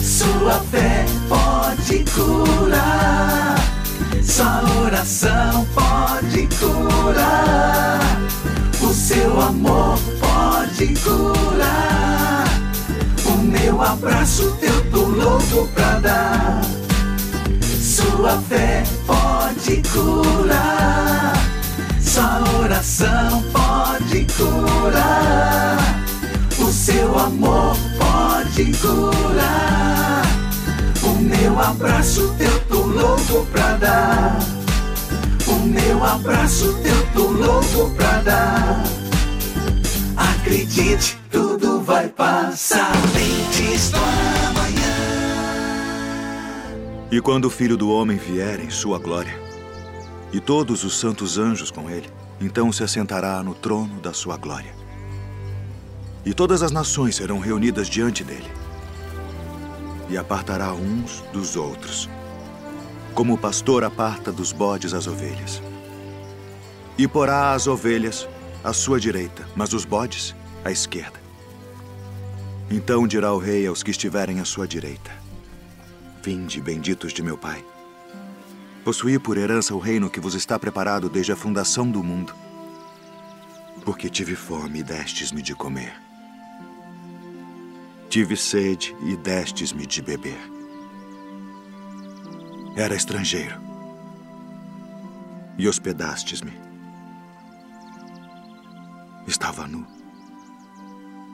[0.03, 3.57] Sua fé pode curar.
[4.25, 8.01] Sua oração pode curar.
[8.81, 12.45] O seu amor pode curar.
[13.25, 16.61] O meu abraço eu tô louco pra dar.
[17.81, 21.42] Sua fé pode curar.
[22.13, 25.79] Sua oração pode curar.
[26.59, 30.23] O seu amor pode curar.
[31.03, 34.39] O meu abraço eu tô louco pra dar.
[35.47, 38.85] O meu abraço eu tô louco pra dar.
[40.15, 42.93] Acredite, tudo vai passar.
[43.15, 43.97] Lentes do
[44.51, 44.93] amanhã.
[47.11, 49.33] E quando o Filho do Homem vier em sua glória,
[50.33, 52.11] e todos os santos anjos com ele,
[52.41, 54.75] então se assentará no trono da sua glória.
[56.25, 58.51] E todas as nações serão reunidas diante dele.
[60.09, 62.09] E apartará uns dos outros,
[63.15, 65.63] como o pastor aparta dos bodes as ovelhas.
[66.97, 68.29] E porá as ovelhas
[68.65, 71.21] à sua direita, mas os bodes à esquerda.
[72.71, 75.11] Então dirá o rei aos que estiverem à sua direita:
[76.23, 77.65] Vinde, benditos de meu Pai.
[78.85, 82.35] Possuí por herança o reino que vos está preparado desde a fundação do mundo.
[83.85, 85.95] Porque tive fome e destes-me de comer.
[88.09, 90.39] Tive sede e destes-me de beber.
[92.75, 93.55] Era estrangeiro
[95.57, 96.53] e hospedastes-me.
[99.29, 99.87] Estava nu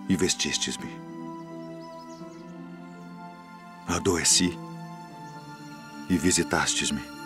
[0.07, 0.90] e vestistes-me.
[3.86, 4.59] Adoeci
[6.11, 7.18] e visitastes-me.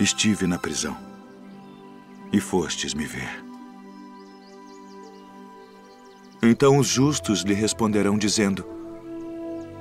[0.00, 0.96] Estive na prisão
[2.32, 3.44] e fostes me ver.
[6.40, 8.64] Então os justos lhe responderão, dizendo: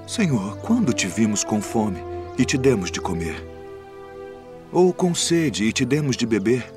[0.08, 2.00] Senhor, quando te vimos com fome
[2.36, 3.46] e te demos de comer?
[4.72, 6.74] Ou com sede e te demos de beber?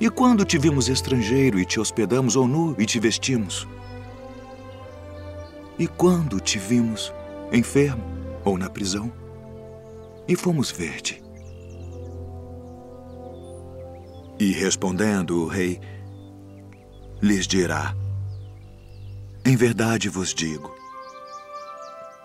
[0.00, 3.68] E quando te vimos estrangeiro e te hospedamos, ou nu e te vestimos?
[5.78, 7.14] E quando te vimos
[7.52, 8.02] enfermo
[8.44, 9.12] ou na prisão
[10.26, 11.21] e fomos ver-te?
[14.38, 15.80] E respondendo o rei,
[17.20, 17.94] lhes dirá:
[19.44, 20.74] Em verdade vos digo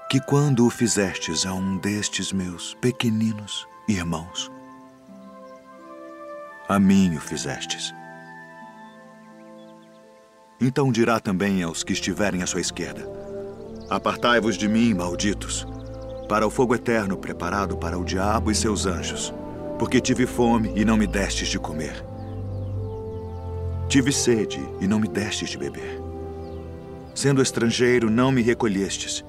[0.09, 4.49] que quando o fizestes a um destes meus pequeninos irmãos,
[6.67, 7.93] a mim o fizestes.
[10.59, 13.07] Então dirá também aos que estiverem à sua esquerda:
[13.89, 15.67] Apartai-vos de mim, malditos,
[16.27, 19.33] para o fogo eterno preparado para o diabo e seus anjos,
[19.77, 22.03] porque tive fome e não me destes de comer.
[23.87, 26.01] Tive sede e não me destes de beber.
[27.13, 29.23] Sendo estrangeiro, não me recolhestes.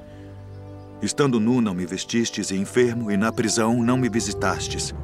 [1.01, 4.95] Estando nu, não me vestistes, e enfermo, e na prisão, não me visitastes.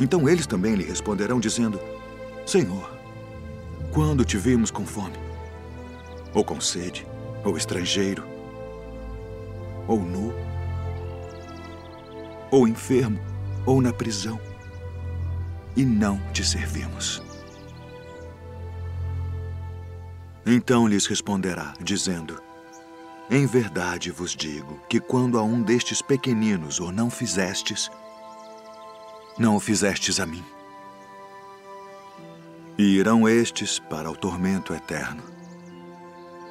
[0.00, 1.78] Então eles também lhe responderão, dizendo:
[2.46, 2.90] Senhor,
[3.92, 5.16] quando te vimos com fome,
[6.34, 7.06] ou com sede,
[7.44, 8.24] ou estrangeiro,
[9.86, 10.32] ou nu,
[12.50, 13.18] ou enfermo,
[13.66, 14.40] ou na prisão,
[15.76, 17.22] e não te servimos?
[20.46, 22.40] Então lhes responderá, dizendo:
[23.28, 27.90] Em verdade vos digo que quando a um destes pequeninos o não fizestes,
[29.36, 30.44] não o fizestes a mim.
[32.78, 35.22] E irão estes para o tormento eterno,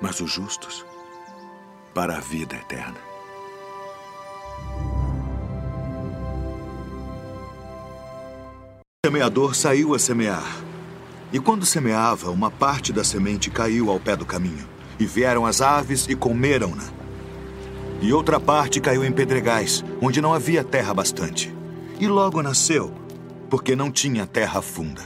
[0.01, 0.85] mas os justos
[1.93, 2.99] para a vida eterna.
[9.05, 10.63] O semeador saiu a semear.
[11.31, 14.67] E quando semeava, uma parte da semente caiu ao pé do caminho,
[14.99, 16.85] e vieram as aves e comeram-na.
[18.01, 21.53] E outra parte caiu em pedregais, onde não havia terra bastante.
[21.99, 22.91] E logo nasceu,
[23.47, 25.03] porque não tinha terra funda.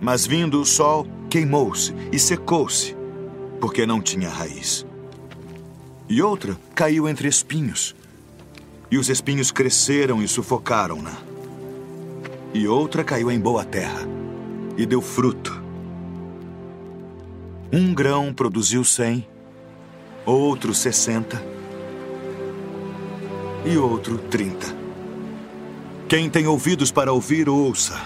[0.00, 2.96] Mas vindo o sol, queimou-se e secou-se,
[3.60, 4.84] porque não tinha raiz.
[6.08, 7.94] E outra caiu entre espinhos,
[8.90, 11.27] e os espinhos cresceram e sufocaram-na.
[12.58, 14.00] E outra caiu em boa terra,
[14.76, 15.62] e deu fruto.
[17.72, 19.24] Um grão produziu cem,
[20.26, 21.40] outro sessenta,
[23.64, 24.66] e outro trinta.
[26.08, 27.96] Quem tem ouvidos para ouvir, ouça.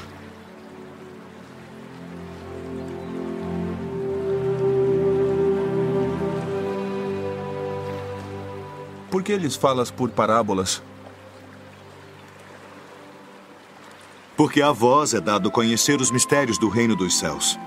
[9.10, 10.82] Por que lhes falas por parábolas?
[14.36, 17.58] Porque a vós é dado conhecer os mistérios do reino dos céus.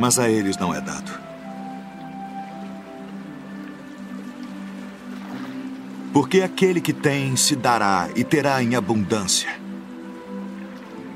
[0.00, 1.12] Mas a eles não é dado.
[6.12, 9.60] Porque aquele que tem se dará e terá em abundância.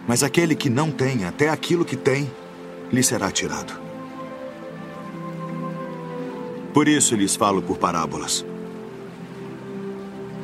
[0.09, 2.31] Mas aquele que não tem, até aquilo que tem,
[2.93, 3.79] lhe será tirado.
[6.73, 8.45] Por isso lhes falo por parábolas.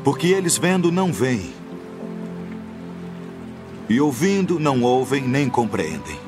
[0.05, 1.53] Porque eles vendo não veem,
[3.89, 6.19] e ouvindo não ouvem nem compreendem.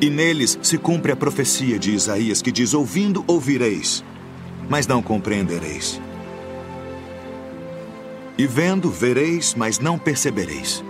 [0.00, 4.04] E neles se cumpre a profecia de Isaías que diz: Ouvindo ouvireis,
[4.68, 6.00] mas não compreendereis.
[8.36, 10.84] E vendo vereis, mas não percebereis.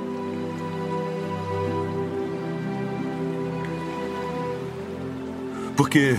[5.76, 6.16] Porque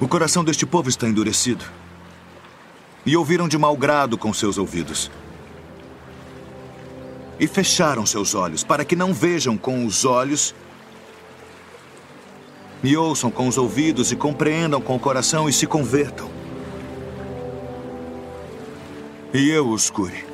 [0.00, 1.64] o coração deste povo está endurecido.
[3.06, 5.10] E ouviram de mau grado com seus ouvidos.
[7.38, 10.54] E fecharam seus olhos, para que não vejam com os olhos,
[12.82, 16.30] e ouçam com os ouvidos, e compreendam com o coração, e se convertam.
[19.32, 20.24] E eu os cure.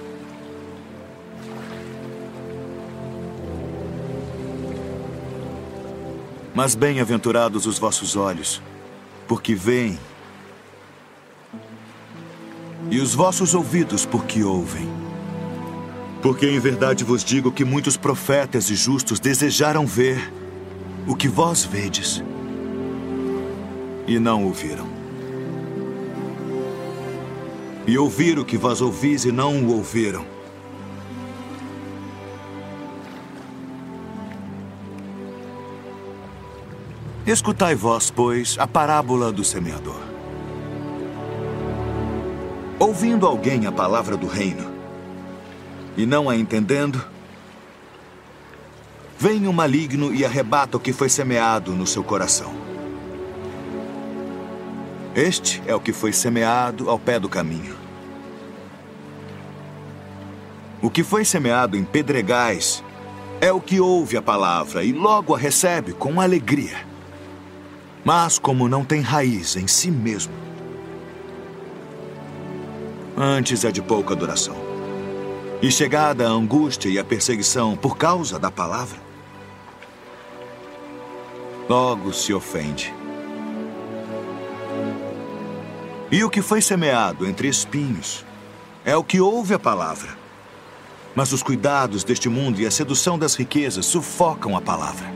[6.54, 8.60] Mas bem-aventurados os vossos olhos,
[9.26, 9.98] porque veem,
[12.90, 14.99] e os vossos ouvidos, porque ouvem.
[16.22, 20.30] Porque em verdade vos digo que muitos profetas e justos desejaram ver
[21.06, 22.22] o que vós vedes,
[24.06, 24.86] e não ouviram.
[27.86, 30.24] E ouvir o que vós ouvis e não o ouviram.
[37.26, 40.00] Escutai vós, pois, a parábola do semeador.
[42.78, 44.79] Ouvindo alguém a palavra do reino
[46.00, 47.04] e não a entendendo,
[49.18, 52.54] vem o maligno e arrebata o que foi semeado no seu coração.
[55.14, 57.76] Este é o que foi semeado ao pé do caminho.
[60.80, 62.82] O que foi semeado em pedregais
[63.40, 66.86] é o que ouve a palavra e logo a recebe com alegria.
[68.02, 70.32] Mas como não tem raiz em si mesmo,
[73.14, 74.69] antes é de pouca duração.
[75.62, 78.98] E chegada a angústia e a perseguição por causa da palavra,
[81.68, 82.94] logo se ofende.
[86.10, 88.24] E o que foi semeado entre espinhos
[88.84, 90.18] é o que ouve a palavra.
[91.14, 95.12] Mas os cuidados deste mundo e a sedução das riquezas sufocam a palavra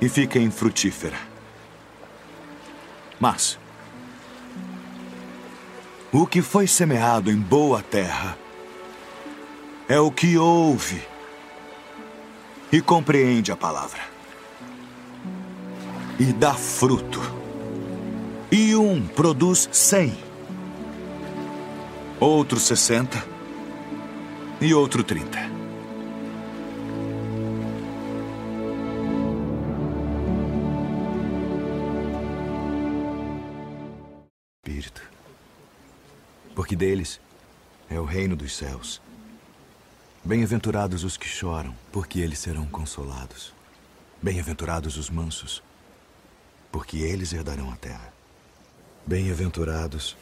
[0.00, 1.18] e fica infrutífera.
[3.18, 3.58] Mas
[6.12, 8.38] o que foi semeado em boa terra
[9.90, 11.02] é o que ouve
[12.70, 14.00] e compreende a palavra
[16.16, 17.20] e dá fruto.
[18.52, 20.16] E um produz cem,
[22.20, 23.20] outro sessenta
[24.60, 25.40] e outro trinta.
[34.64, 35.02] Espírito,
[36.54, 37.20] porque deles
[37.88, 39.02] é o reino dos céus.
[40.22, 43.54] Bem-aventurados os que choram, porque eles serão consolados.
[44.20, 45.62] Bem-aventurados os mansos,
[46.70, 48.12] porque eles herdarão a terra.
[49.06, 50.18] Bem-aventurados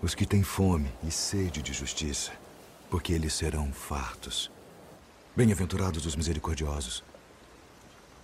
[0.00, 2.30] os que têm fome e sede de justiça,
[2.88, 4.48] porque eles serão fartos.
[5.34, 7.02] Bem-aventurados os misericordiosos,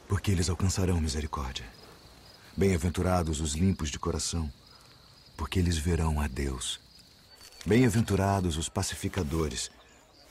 [0.06, 1.66] porque eles alcançarão misericórdia.
[2.56, 4.48] Bem-aventurados os limpos de coração,
[5.36, 6.78] porque eles verão a Deus.
[7.66, 9.68] Bem-aventurados os pacificadores,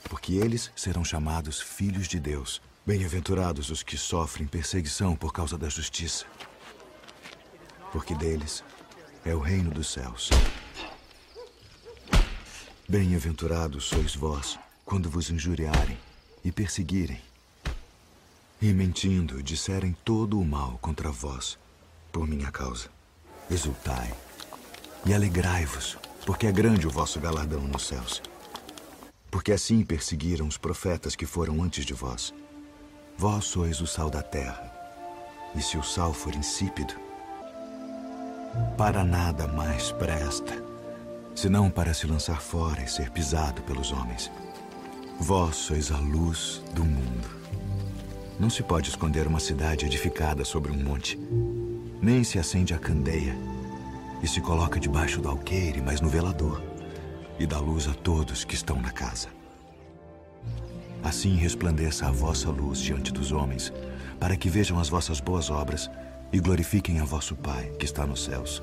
[0.08, 2.60] porque eles serão chamados filhos de Deus.
[2.86, 6.24] Bem-aventurados os que sofrem perseguição por causa da justiça,
[7.92, 8.64] porque deles
[9.24, 10.30] é o reino dos céus.
[12.88, 15.98] Bem-aventurados sois vós quando vos injuriarem
[16.44, 17.20] e perseguirem,
[18.62, 21.58] E mentindo, disserem todo o mal contra vós,
[22.12, 22.90] por minha causa.
[23.50, 24.12] Exultai
[25.06, 25.96] e alegrai-vos,
[26.26, 28.20] porque é grande o vosso galardão nos céus.
[29.30, 32.34] Porque assim perseguiram os profetas que foram antes de vós.
[33.16, 34.72] Vós sois o sal da terra.
[35.54, 36.94] E se o sal for insípido,
[38.76, 40.62] para nada mais presta,
[41.34, 44.30] senão para se lançar fora e ser pisado pelos homens.
[45.18, 47.28] Vós sois a luz do mundo.
[48.38, 51.18] Não se pode esconder uma cidade edificada sobre um monte,
[52.00, 53.36] nem se acende a candeia
[54.22, 56.62] e se coloca debaixo do alqueire, mas no velador,
[57.40, 59.28] e dá luz a todos que estão na casa.
[61.02, 63.72] Assim resplandeça a vossa luz diante dos homens,
[64.20, 65.90] para que vejam as vossas boas obras
[66.30, 68.62] e glorifiquem a vosso Pai que está nos céus.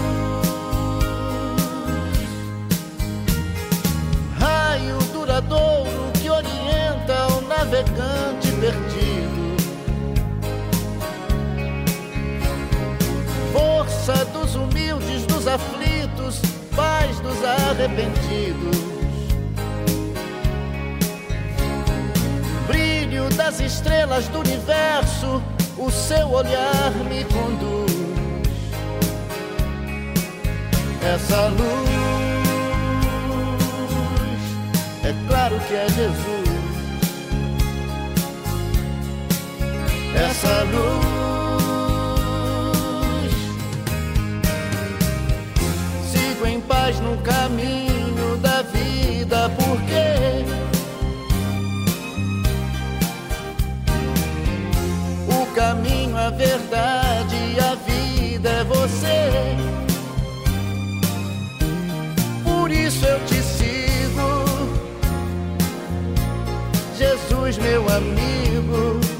[7.71, 9.55] navegante perdido.
[13.53, 16.41] Força dos humildes, dos aflitos,
[16.75, 18.91] paz dos arrependidos.
[22.67, 25.41] brilho das estrelas do universo,
[25.77, 27.91] o seu olhar me conduz.
[31.03, 31.89] Essa luz,
[35.03, 36.40] é claro que é Jesus.
[40.15, 41.01] Essa luz
[46.11, 50.61] sigo em paz no caminho da vida, porque
[55.41, 59.31] O caminho, a verdade e a vida é você.
[62.43, 64.45] Por isso eu te sigo,
[66.97, 69.10] Jesus, meu amigo.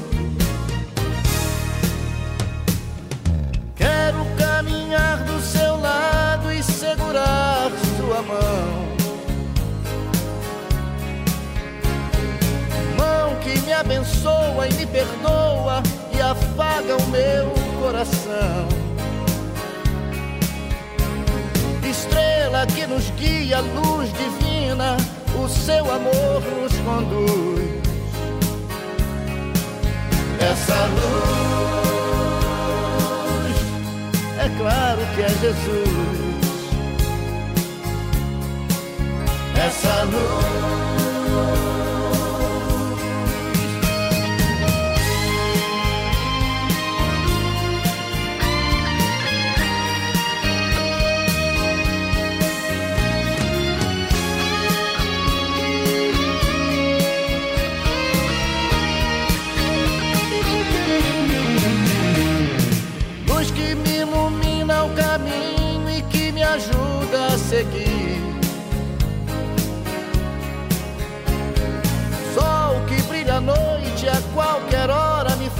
[13.82, 15.82] Abençoa e me perdoa
[16.14, 18.68] e afaga o meu coração.
[21.88, 24.96] Estrela que nos guia, luz divina,
[25.36, 27.82] o seu amor nos conduz.
[30.40, 31.82] Essa luz,
[34.38, 35.88] é claro que é Jesus.
[39.56, 40.91] Essa luz.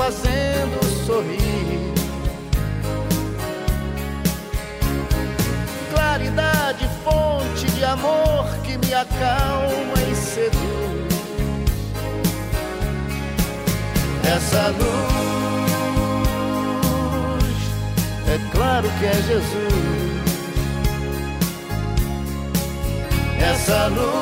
[0.02, 1.94] Fazendo sorrir.
[5.94, 11.12] Claridade, fonte de amor que me acalma e seduz.
[14.24, 15.12] Essa luz
[18.26, 19.82] é claro que é Jesus.
[23.40, 24.12] Essa luz,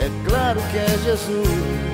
[0.00, 1.93] é claro que é Jesus.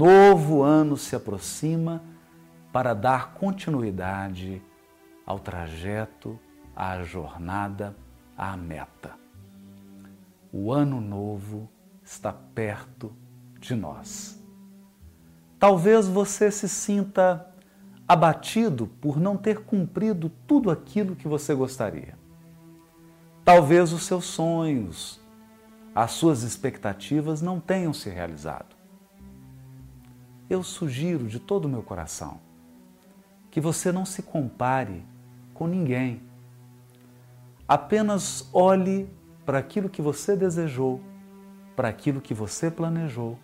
[0.00, 2.02] novo ano se aproxima
[2.72, 4.62] para dar continuidade
[5.26, 6.40] ao trajeto,
[6.74, 7.94] à jornada,
[8.34, 9.12] à meta.
[10.50, 11.68] O ano novo
[12.02, 13.12] está perto
[13.58, 14.42] de nós.
[15.58, 17.46] Talvez você se sinta
[18.08, 22.18] abatido por não ter cumprido tudo aquilo que você gostaria.
[23.44, 25.20] Talvez os seus sonhos,
[25.94, 28.79] as suas expectativas não tenham se realizado.
[30.50, 32.40] Eu sugiro de todo o meu coração
[33.50, 35.04] que você não se compare
[35.54, 36.22] com ninguém.
[37.66, 39.08] Apenas olhe
[39.46, 41.00] para aquilo que você desejou,
[41.74, 43.38] para aquilo que você planejou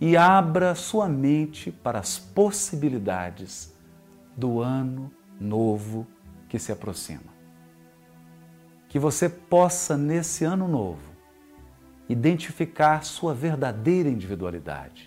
[0.00, 3.74] e abra sua mente para as possibilidades
[4.36, 6.06] do ano novo
[6.48, 7.34] que se aproxima.
[8.88, 11.16] Que você possa, nesse ano novo,
[12.08, 15.05] identificar sua verdadeira individualidade.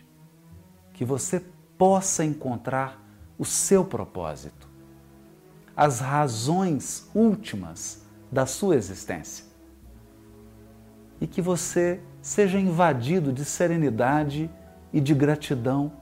[1.00, 1.41] Que você
[1.78, 3.02] possa encontrar
[3.38, 4.68] o seu propósito,
[5.74, 9.45] as razões últimas da sua existência.
[11.22, 14.52] E que você seja invadido de serenidade
[14.91, 15.93] e de gratidão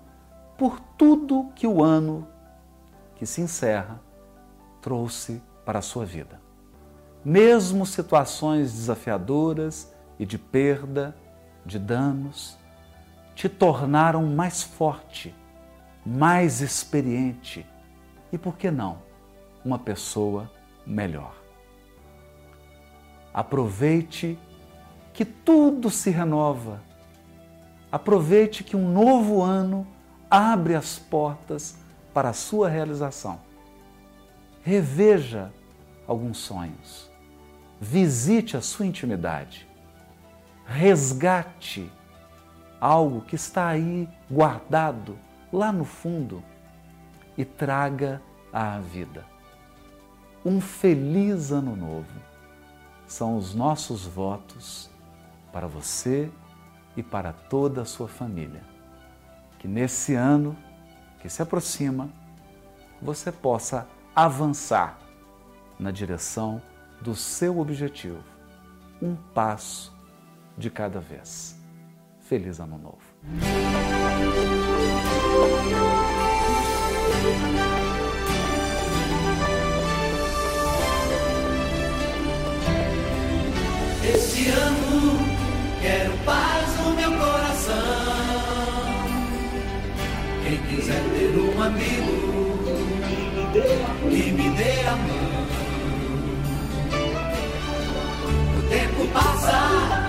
[0.57, 2.27] por tudo que o ano
[3.17, 4.01] que se encerra
[4.81, 6.41] trouxe para a sua vida.
[7.23, 11.15] Mesmo situações desafiadoras e de perda,
[11.63, 12.57] de danos,
[13.37, 15.33] te tornaram mais forte,
[16.03, 17.63] mais experiente
[18.31, 18.97] e, por que não,
[19.63, 20.51] uma pessoa
[20.87, 21.35] melhor.
[23.31, 24.39] Aproveite
[25.13, 26.81] que tudo se renova.
[27.91, 29.85] Aproveite que um novo ano
[30.31, 31.77] abre as portas
[32.15, 33.39] para a sua realização.
[34.63, 35.53] Reveja
[36.07, 37.07] alguns sonhos.
[37.79, 39.67] Visite a sua intimidade.
[40.65, 41.91] Resgate
[42.79, 45.17] algo que está aí guardado
[45.51, 46.43] lá no fundo
[47.37, 48.21] e traga
[48.51, 49.25] à vida.
[50.45, 52.21] Um feliz ano novo
[53.05, 54.89] são os nossos votos
[55.51, 56.31] para você
[56.95, 58.61] e para toda a sua família.
[59.59, 60.55] Que nesse ano
[61.19, 62.09] que se aproxima,
[63.01, 64.97] você possa avançar
[65.79, 66.61] na direção
[67.01, 68.23] do seu objetivo,
[69.01, 69.95] um passo
[70.57, 71.56] de cada vez.
[72.27, 72.97] Feliz Ano Novo!
[84.13, 85.19] Esse ano
[85.81, 87.75] quero paz no meu coração.
[90.43, 92.11] Quem quiser ter um amigo
[94.09, 95.47] que me dê a mão.
[98.57, 100.07] O tempo passa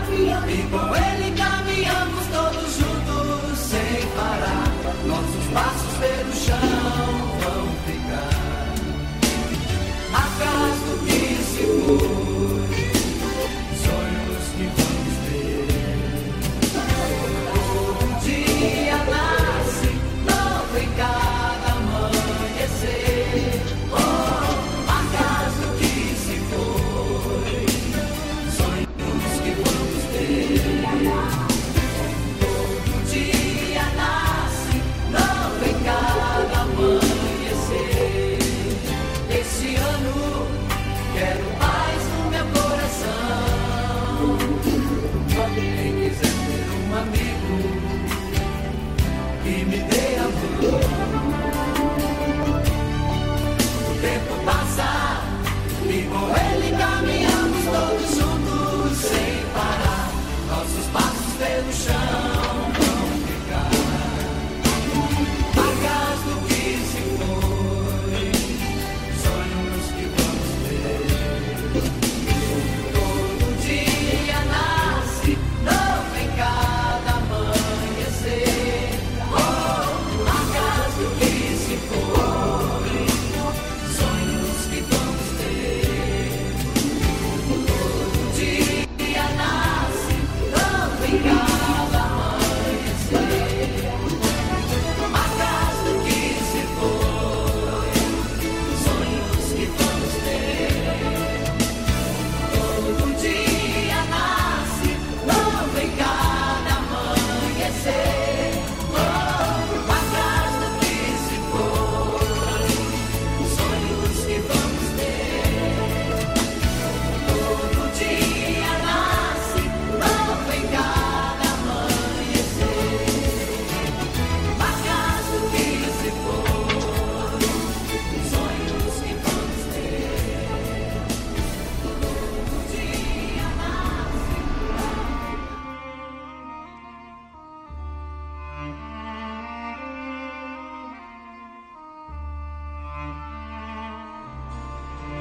[0.48, 1.27] e com ele
[5.06, 6.58] Nossos passos pelo chão
[7.40, 8.28] vão ficar.
[10.12, 12.17] Atrás do que se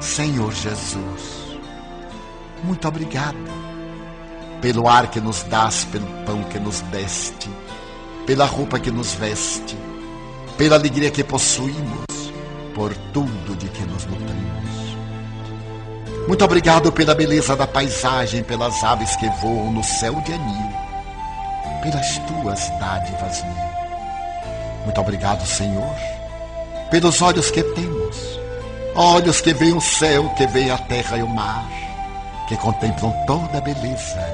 [0.08, 1.58] Senhor Jesus,
[2.64, 3.36] muito obrigado
[4.60, 7.48] pelo ar que nos dás, pelo pão que nos deste,
[8.26, 9.76] pela roupa que nos veste,
[10.56, 12.06] pela alegria que possuímos,
[12.74, 14.96] por tudo de que nos nutrimos.
[16.26, 20.72] Muito obrigado pela beleza da paisagem, pelas aves que voam no céu de anil,
[21.82, 24.84] pelas tuas dádivas mil.
[24.84, 25.94] Muito obrigado, Senhor,
[26.90, 28.37] pelos olhos que temos,
[28.98, 31.64] olhos que veem o céu, que veem a terra e o mar,
[32.48, 34.28] que contemplam toda a beleza,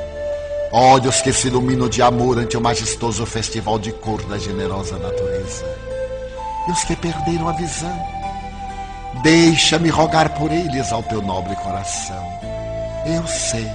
[0.73, 5.67] olhos que se iluminam de amor ante o majestoso festival de cor da generosa natureza.
[6.67, 8.07] E os que perderam a visão,
[9.23, 12.25] deixa-me rogar por eles ao teu nobre coração.
[13.05, 13.71] Eu sei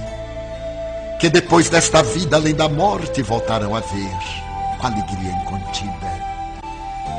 [1.20, 4.18] que depois desta vida, além da morte, voltarão a ver
[4.80, 6.20] com alegria incontida.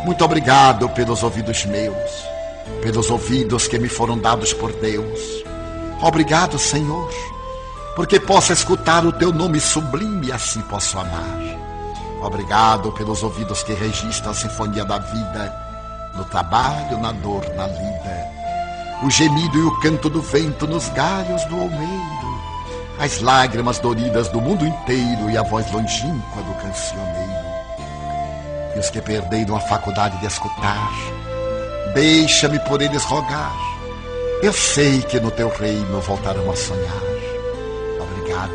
[0.03, 2.31] Muito obrigado pelos ouvidos meus,
[2.81, 5.43] pelos ouvidos que me foram dados por Deus.
[6.01, 7.09] Obrigado, Senhor,
[7.95, 11.39] porque posso escutar o teu nome sublime e assim posso amar.
[12.21, 15.53] Obrigado pelos ouvidos que registram a sinfonia da vida,
[16.15, 18.31] no trabalho, na dor, na lida.
[19.03, 22.41] O gemido e o canto do vento nos galhos do almeiro,
[22.99, 27.51] as lágrimas doridas do mundo inteiro e a voz longínqua do cancioneiro.
[28.75, 30.91] E os que perderam a faculdade de escutar,
[31.93, 33.55] deixa-me por eles rogar.
[34.41, 37.01] Eu sei que no teu reino voltarão a sonhar.
[37.99, 38.51] Obrigada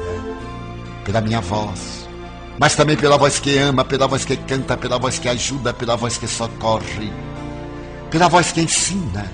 [1.04, 2.08] pela minha voz,
[2.58, 5.96] mas também pela voz que ama, pela voz que canta, pela voz que ajuda, pela
[5.96, 7.12] voz que socorre,
[8.10, 9.30] pela voz que ensina,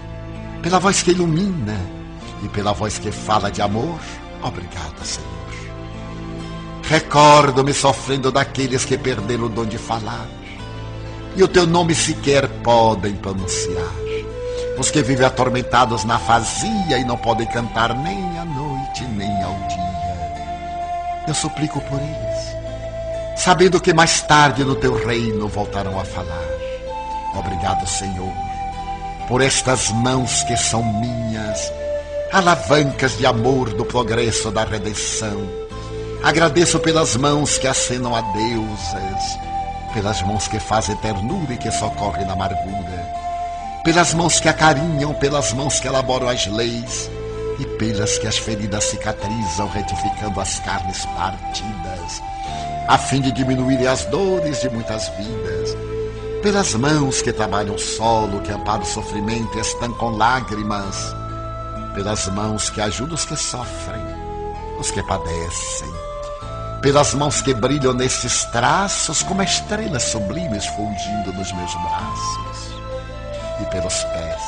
[0.63, 1.81] pela voz que ilumina
[2.43, 3.99] e pela voz que fala de amor.
[4.43, 5.31] Obrigada, Senhor.
[6.83, 10.27] Recordo-me sofrendo daqueles que perderam o dom de falar
[11.35, 13.93] e o teu nome sequer podem pronunciar.
[14.79, 19.55] Os que vivem atormentados na fazia e não podem cantar nem à noite nem ao
[19.69, 19.93] dia.
[21.29, 22.57] Eu suplico por eles,
[23.37, 26.49] sabendo que mais tarde no teu reino voltarão a falar.
[27.35, 28.33] Obrigado, Senhor,
[29.29, 31.73] por estas mãos que são minhas,
[32.33, 35.49] alavancas de amor do progresso da redenção.
[36.23, 39.39] Agradeço pelas mãos que acenam a deusas,
[39.93, 43.13] pelas mãos que fazem ternura e que socorrem na amargura,
[43.85, 47.11] pelas mãos que acarinham, pelas mãos que elaboram as leis
[47.59, 52.23] e pelas que as feridas cicatrizam, retificando as carnes partidas,
[52.89, 55.77] a fim de diminuírem as dores de muitas vidas,
[56.43, 61.15] pelas mãos que trabalham solo, que amparam o sofrimento e estancam lágrimas,
[61.95, 64.03] pelas mãos que ajudam os que sofrem,
[64.79, 65.93] os que padecem,
[66.83, 72.75] pelas mãos que brilham nestes traços como estrelas sublimes fundindo nos meus braços,
[73.61, 74.43] e pelos pés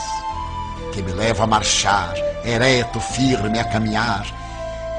[0.93, 2.15] que me levam a marchar,
[2.45, 4.27] ereto, firme a caminhar,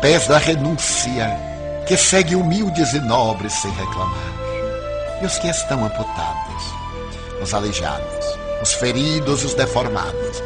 [0.01, 1.37] pés da renúncia
[1.85, 6.63] que seguem humildes e nobres sem reclamar, e os que estão amputados,
[7.41, 8.25] os aleijados,
[8.61, 10.41] os feridos e os deformados,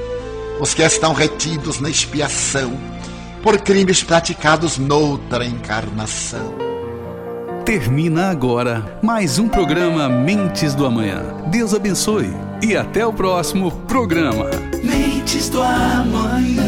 [0.60, 2.76] os que estão retidos na expiação
[3.44, 6.69] por crimes praticados noutra encarnação.
[7.70, 11.22] Termina agora mais um programa Mentes do Amanhã.
[11.52, 14.50] Deus abençoe e até o próximo programa.
[14.84, 16.59] Mentes do amanhã.